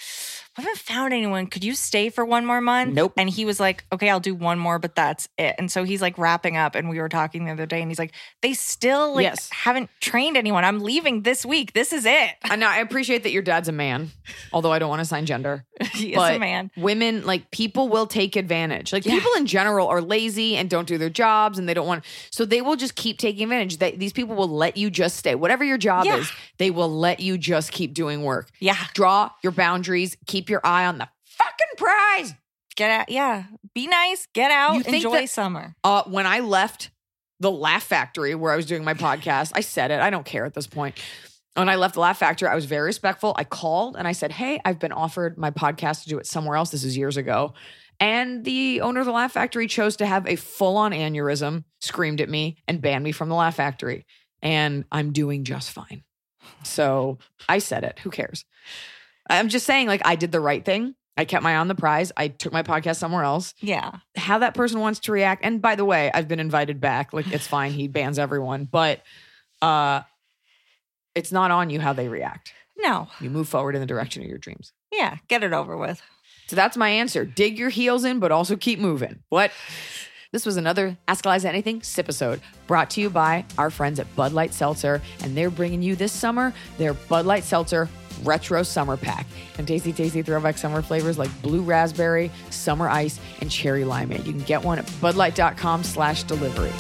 we 0.57 0.63
haven't 0.65 0.79
found 0.79 1.13
anyone. 1.13 1.47
Could 1.47 1.65
you 1.65 1.75
stay 1.75 2.09
for 2.11 2.25
one 2.25 2.47
more 2.47 2.61
month? 2.61 2.95
Nope. 2.95 3.15
And 3.17 3.29
he 3.29 3.45
was 3.45 3.59
like, 3.59 3.85
okay, 3.93 4.09
I'll 4.11 4.21
do 4.21 4.35
one 4.35 4.59
more, 4.59 4.79
but 4.79 4.95
that's 4.95 5.29
it. 5.39 5.55
And 5.59 5.71
so 5.71 5.85
he's 5.85 6.01
like 6.03 6.17
wrapping 6.19 6.57
up. 6.57 6.75
And 6.75 6.89
we 6.89 7.01
were 7.01 7.09
talking 7.09 7.45
the 7.45 7.53
other 7.53 7.67
day, 7.67 7.81
and 7.83 7.91
he's 7.91 7.99
like, 7.99 8.13
they 8.43 8.53
still 8.55 9.15
like 9.15 9.25
Yes. 9.25 9.51
haven't 9.51 9.91
trained 10.01 10.37
anyone. 10.37 10.65
I'm 10.65 10.81
leaving 10.81 11.23
this 11.23 11.45
week. 11.45 11.73
This 11.73 11.93
is 11.93 12.05
it. 12.07 12.31
And 12.51 12.63
I 12.65 12.79
appreciate 12.79 13.23
that 13.25 13.33
your 13.33 13.43
dad's 13.43 13.69
a 13.69 13.73
man, 13.73 14.11
although 14.53 14.73
I 14.73 14.79
don't 14.79 14.89
want 14.89 15.01
to 15.01 15.05
sign 15.07 15.27
gender. 15.27 15.65
he 15.93 16.11
is 16.13 16.17
but 16.17 16.37
a 16.37 16.39
man. 16.39 16.71
women, 16.77 17.27
like 17.27 17.51
people 17.51 17.89
will 17.89 18.07
take 18.07 18.37
advantage. 18.37 18.93
Like 18.93 19.05
Yeah. 19.05 19.15
people 19.15 19.33
in 19.37 19.47
general 19.47 19.89
are 19.89 20.01
lazy 20.01 20.57
and 20.57 20.71
don't 20.71 20.87
do 20.87 20.99
their 20.99 21.11
jobs 21.11 21.59
and 21.59 21.69
they 21.69 21.75
don't 21.75 21.87
want, 21.87 22.05
so 22.31 22.45
they 22.45 22.63
will 22.63 22.77
just 22.77 22.95
keep 22.95 23.19
taking 23.19 23.45
advantage. 23.45 23.79
They, 23.79 23.93
these 23.93 24.13
people 24.13 24.37
will 24.37 24.49
let 24.49 24.77
you 24.77 24.89
just 24.91 25.17
stay. 25.17 25.35
Whatever 25.35 25.65
your 25.65 25.79
job 25.79 26.05
Yeah. 26.07 26.19
is, 26.19 26.31
they 26.59 26.71
will 26.71 26.91
let 26.97 27.19
you 27.21 27.37
just 27.39 27.73
keep 27.73 27.93
doing 27.93 28.23
work. 28.23 28.51
Yeah. 28.61 28.77
Draw 28.95 29.31
your 29.43 29.51
boundaries, 29.53 30.17
keep 30.27 30.44
your 30.49 30.61
eye 30.65 30.87
on 30.87 30.99
the 30.99 31.09
fucking 31.25 31.77
prize. 31.77 32.35
Get 32.77 32.91
out. 32.91 33.09
Yeah. 33.09 33.45
Be 33.75 33.87
nice. 33.87 34.27
Get 34.35 34.51
out. 34.51 34.87
Enjoy 34.87 35.21
that- 35.21 35.31
summer. 35.31 35.75
Uh, 35.85 36.03
when 36.05 36.27
I 36.27 36.41
left 36.41 36.91
the 37.41 37.51
Laugh 37.51 37.85
Factory 37.85 38.35
where 38.35 38.53
I 38.53 38.57
was 38.57 38.67
doing 38.67 38.85
my 38.85 38.95
podcast, 38.95 39.53
I 39.55 39.61
said 39.61 39.91
it. 39.91 40.01
I 40.01 40.11
don't 40.11 40.25
care 40.27 40.45
at 40.45 40.55
this 40.55 40.67
point. 40.67 40.99
When 41.55 41.69
I 41.69 41.77
left 41.77 41.95
the 41.95 42.01
Laugh 42.01 42.19
Factory, 42.19 42.49
I 42.49 42.55
was 42.57 42.65
very 42.65 42.87
respectful. 42.87 43.33
I 43.37 43.45
called 43.45 43.97
and 43.97 44.09
I 44.09 44.13
said, 44.13 44.33
Hey, 44.33 44.61
I've 44.65 44.81
been 44.81 44.91
offered 44.93 45.39
my 45.39 45.51
podcast 45.53 46.03
to 46.03 46.09
do 46.09 46.19
it 46.19 46.27
somewhere 46.27 46.57
else. 46.57 46.71
This 46.71 46.83
is 46.85 46.97
years 46.97 47.17
ago. 47.17 47.55
And 48.01 48.45
the 48.45 48.81
owner 48.81 49.01
of 49.01 49.07
the 49.07 49.13
Laugh 49.13 49.31
Factory 49.33 49.69
chose 49.69 49.97
to 49.99 50.07
have 50.07 50.27
a 50.27 50.35
full 50.35 50.77
on 50.77 50.91
aneurysm, 50.91 51.63
screamed 51.81 52.21
at 52.21 52.29
me, 52.29 52.57
and 52.67 52.81
banned 52.81 53.05
me 53.05 53.13
from 53.13 53.29
the 53.29 53.37
Laugh 53.37 53.55
Factory. 53.55 54.05
And 54.43 54.85
I'm 54.91 55.13
doing 55.13 55.45
just 55.45 55.71
fine. 55.71 56.03
So 56.65 57.19
I 57.49 57.59
said 57.59 57.85
it. 57.85 58.01
Who 58.01 58.11
cares? 58.11 58.45
I'm 59.29 59.49
just 59.49 59.67
saying, 59.67 59.87
like, 59.89 60.03
I 60.05 60.17
did 60.17 60.33
the 60.33 60.41
right 60.41 60.65
thing. 60.65 60.95
I 61.17 61.25
kept 61.25 61.43
my 61.45 61.53
eye 61.53 61.57
on 61.57 61.69
the 61.69 61.75
prize. 61.77 62.11
I 62.17 62.29
took 62.29 62.53
my 62.53 62.63
podcast 62.65 62.97
somewhere 62.97 63.23
else 63.23 63.55
Yeah. 63.61 63.93
how 64.17 64.39
that 64.39 64.55
person 64.55 64.81
wants 64.81 64.99
to 65.01 65.13
react. 65.13 65.45
And 65.45 65.63
by 65.63 65.77
the 65.77 65.85
way, 65.85 66.11
I've 66.13 66.27
been 66.27 66.41
invited 66.41 66.81
back. 66.81 67.13
Like 67.13 67.29
it's 67.33 67.47
fine. 67.47 67.71
He 67.73 67.87
bans 67.87 68.19
everyone, 68.19 68.65
but 68.65 69.01
uh 69.63 70.03
it's 71.15 71.31
not 71.31 71.53
on 71.53 71.71
you 71.71 71.79
how 71.81 71.93
they 71.93 72.09
react. 72.09 72.53
No. 72.77 73.07
You 73.21 73.31
move 73.31 73.49
forward 73.49 73.77
in 73.77 73.81
the 73.81 73.87
direction 73.87 74.23
of 74.23 74.29
your 74.29 74.39
dreams. 74.39 74.73
Yeah. 74.93 75.19
Get 75.29 75.45
it 75.45 75.53
over 75.53 75.77
with. 75.77 76.03
So 76.49 76.57
that's 76.57 76.77
my 76.77 76.89
answer. 76.89 77.25
Dig 77.25 77.59
your 77.61 77.71
heels 77.71 78.05
in, 78.05 78.19
but 78.19 78.33
also 78.33 78.57
keep 78.57 78.81
moving. 78.81 79.21
What? 79.29 79.53
This 80.33 80.45
was 80.45 80.57
another 80.57 80.99
Ask 81.07 81.25
Eliza 81.25 81.49
Anything 81.49 81.81
episode 81.97 82.41
brought 82.67 82.91
to 82.91 83.01
you 83.01 83.09
by 83.09 83.45
our 83.57 83.71
friends 83.71 84.01
at 84.01 84.17
Bud 84.17 84.33
Light 84.33 84.53
Seltzer. 84.53 85.01
And 85.23 85.37
they're 85.37 85.49
bringing 85.51 85.81
you 85.81 85.95
this 85.95 86.11
summer 86.13 86.53
their 86.77 86.95
Bud 86.95 87.25
Light 87.25 87.45
Seltzer 87.45 87.89
Retro 88.23 88.63
Summer 88.63 88.97
Pack. 88.97 89.27
And 89.59 89.67
tasty, 89.67 89.93
tasty 89.93 90.23
throwback 90.23 90.59
summer 90.59 90.83
flavors 90.83 91.19
like 91.19 91.31
blue 91.43 91.63
raspberry, 91.63 92.31
summer 92.51 92.89
ice, 92.89 93.19
and 93.41 93.51
cherry 93.51 93.83
limeade. 93.83 94.27
You 94.27 94.33
can 94.33 94.43
get 94.43 94.63
one 94.63 94.79
at 94.79 94.87
budlight.com 94.87 95.85
slash 95.85 96.23
delivery. 96.25 96.73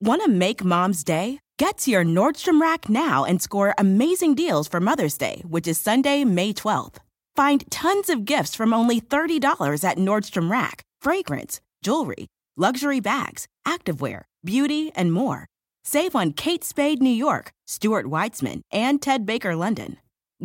Want 0.00 0.22
to 0.22 0.28
make 0.28 0.62
mom's 0.62 1.02
day? 1.02 1.40
Get 1.58 1.78
to 1.78 1.90
your 1.90 2.04
Nordstrom 2.04 2.60
Rack 2.60 2.88
now 2.88 3.24
and 3.24 3.42
score 3.42 3.74
amazing 3.76 4.36
deals 4.36 4.68
for 4.68 4.78
Mother's 4.78 5.18
Day, 5.18 5.42
which 5.44 5.66
is 5.66 5.80
Sunday, 5.80 6.22
May 6.22 6.52
12th. 6.52 6.98
Find 7.34 7.68
tons 7.68 8.08
of 8.08 8.24
gifts 8.24 8.54
from 8.54 8.72
only 8.72 9.00
$30 9.00 9.84
at 9.84 9.98
Nordstrom 9.98 10.50
Rack 10.50 10.82
fragrance, 11.00 11.60
jewelry, 11.82 12.26
luxury 12.56 13.00
bags, 13.00 13.48
activewear, 13.66 14.22
beauty, 14.44 14.92
and 14.94 15.12
more. 15.12 15.46
Save 15.84 16.14
on 16.14 16.32
Kate 16.32 16.64
Spade 16.64 17.02
New 17.02 17.08
York, 17.08 17.52
Stuart 17.66 18.06
Weitzman, 18.06 18.60
and 18.70 19.00
Ted 19.00 19.24
Baker 19.24 19.56
London. 19.56 19.96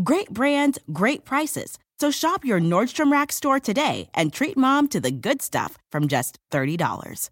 Great 0.03 0.29
brands, 0.29 0.79
great 0.91 1.25
prices. 1.25 1.77
So 1.99 2.11
shop 2.11 2.43
your 2.43 2.59
Nordstrom 2.59 3.11
Rack 3.11 3.31
store 3.31 3.59
today 3.59 4.09
and 4.13 4.33
treat 4.33 4.57
mom 4.57 4.87
to 4.89 4.99
the 4.99 5.11
good 5.11 5.41
stuff 5.41 5.77
from 5.91 6.07
just 6.07 6.37
$30. 6.51 7.29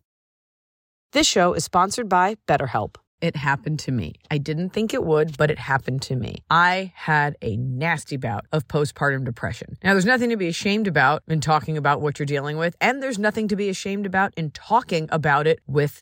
This 1.14 1.28
show 1.28 1.54
is 1.54 1.66
sponsored 1.66 2.08
by 2.08 2.36
BetterHelp. 2.48 2.96
It 3.22 3.36
happened 3.36 3.80
to 3.80 3.92
me. 3.92 4.16
I 4.32 4.40
didn't 4.40 4.72
think 4.72 4.94
it 4.94 5.04
would, 5.04 5.38
but 5.38 5.52
it 5.52 5.60
happened 5.60 6.02
to 6.04 6.16
me. 6.16 6.42
I 6.50 6.92
had 6.96 7.36
a 7.42 7.56
nasty 7.56 8.18
bout 8.18 8.46
of 8.52 8.68
postpartum 8.68 9.26
depression. 9.26 9.78
Now, 9.84 9.94
there's 9.94 10.06
nothing 10.06 10.32
to 10.32 10.38
be 10.38 10.48
ashamed 10.48 10.88
about 10.88 11.22
in 11.28 11.40
talking 11.40 11.78
about 11.78 12.02
what 12.02 12.18
you're 12.18 12.26
dealing 12.26 12.58
with, 12.58 12.76
and 12.82 13.04
there's 13.04 13.20
nothing 13.20 13.48
to 13.50 13.56
be 13.56 13.70
ashamed 13.70 14.08
about 14.08 14.34
in 14.36 14.50
talking 14.52 15.08
about 15.12 15.46
it 15.46 15.60
with 15.68 16.02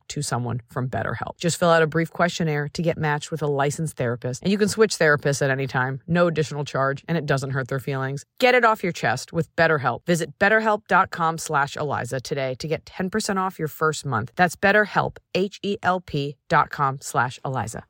to 0.09 0.21
someone 0.21 0.61
from 0.69 0.89
BetterHelp. 0.89 1.37
Just 1.39 1.57
fill 1.57 1.69
out 1.69 1.81
a 1.81 1.87
brief 1.87 2.11
questionnaire 2.11 2.67
to 2.69 2.81
get 2.81 2.97
matched 2.97 3.31
with 3.31 3.41
a 3.41 3.47
licensed 3.47 3.97
therapist 3.97 4.43
and 4.43 4.51
you 4.51 4.57
can 4.57 4.67
switch 4.67 4.97
therapists 4.97 5.41
at 5.41 5.49
any 5.49 5.67
time. 5.67 6.01
No 6.07 6.27
additional 6.27 6.65
charge 6.65 7.03
and 7.07 7.17
it 7.17 7.25
doesn't 7.25 7.51
hurt 7.51 7.67
their 7.67 7.79
feelings. 7.79 8.25
Get 8.39 8.55
it 8.55 8.65
off 8.65 8.83
your 8.83 8.91
chest 8.91 9.31
with 9.31 9.55
BetterHelp. 9.55 10.05
Visit 10.05 10.37
betterhelp.com 10.39 11.37
slash 11.37 11.77
Eliza 11.77 12.19
today 12.19 12.55
to 12.55 12.67
get 12.67 12.85
10% 12.85 13.37
off 13.37 13.59
your 13.59 13.67
first 13.67 14.05
month. 14.05 14.31
That's 14.35 14.55
betterhelp, 14.55 15.17
H-E-L-P 15.33 16.35
dot 16.49 16.69
com 16.69 16.99
slash 17.01 17.39
Eliza. 17.45 17.79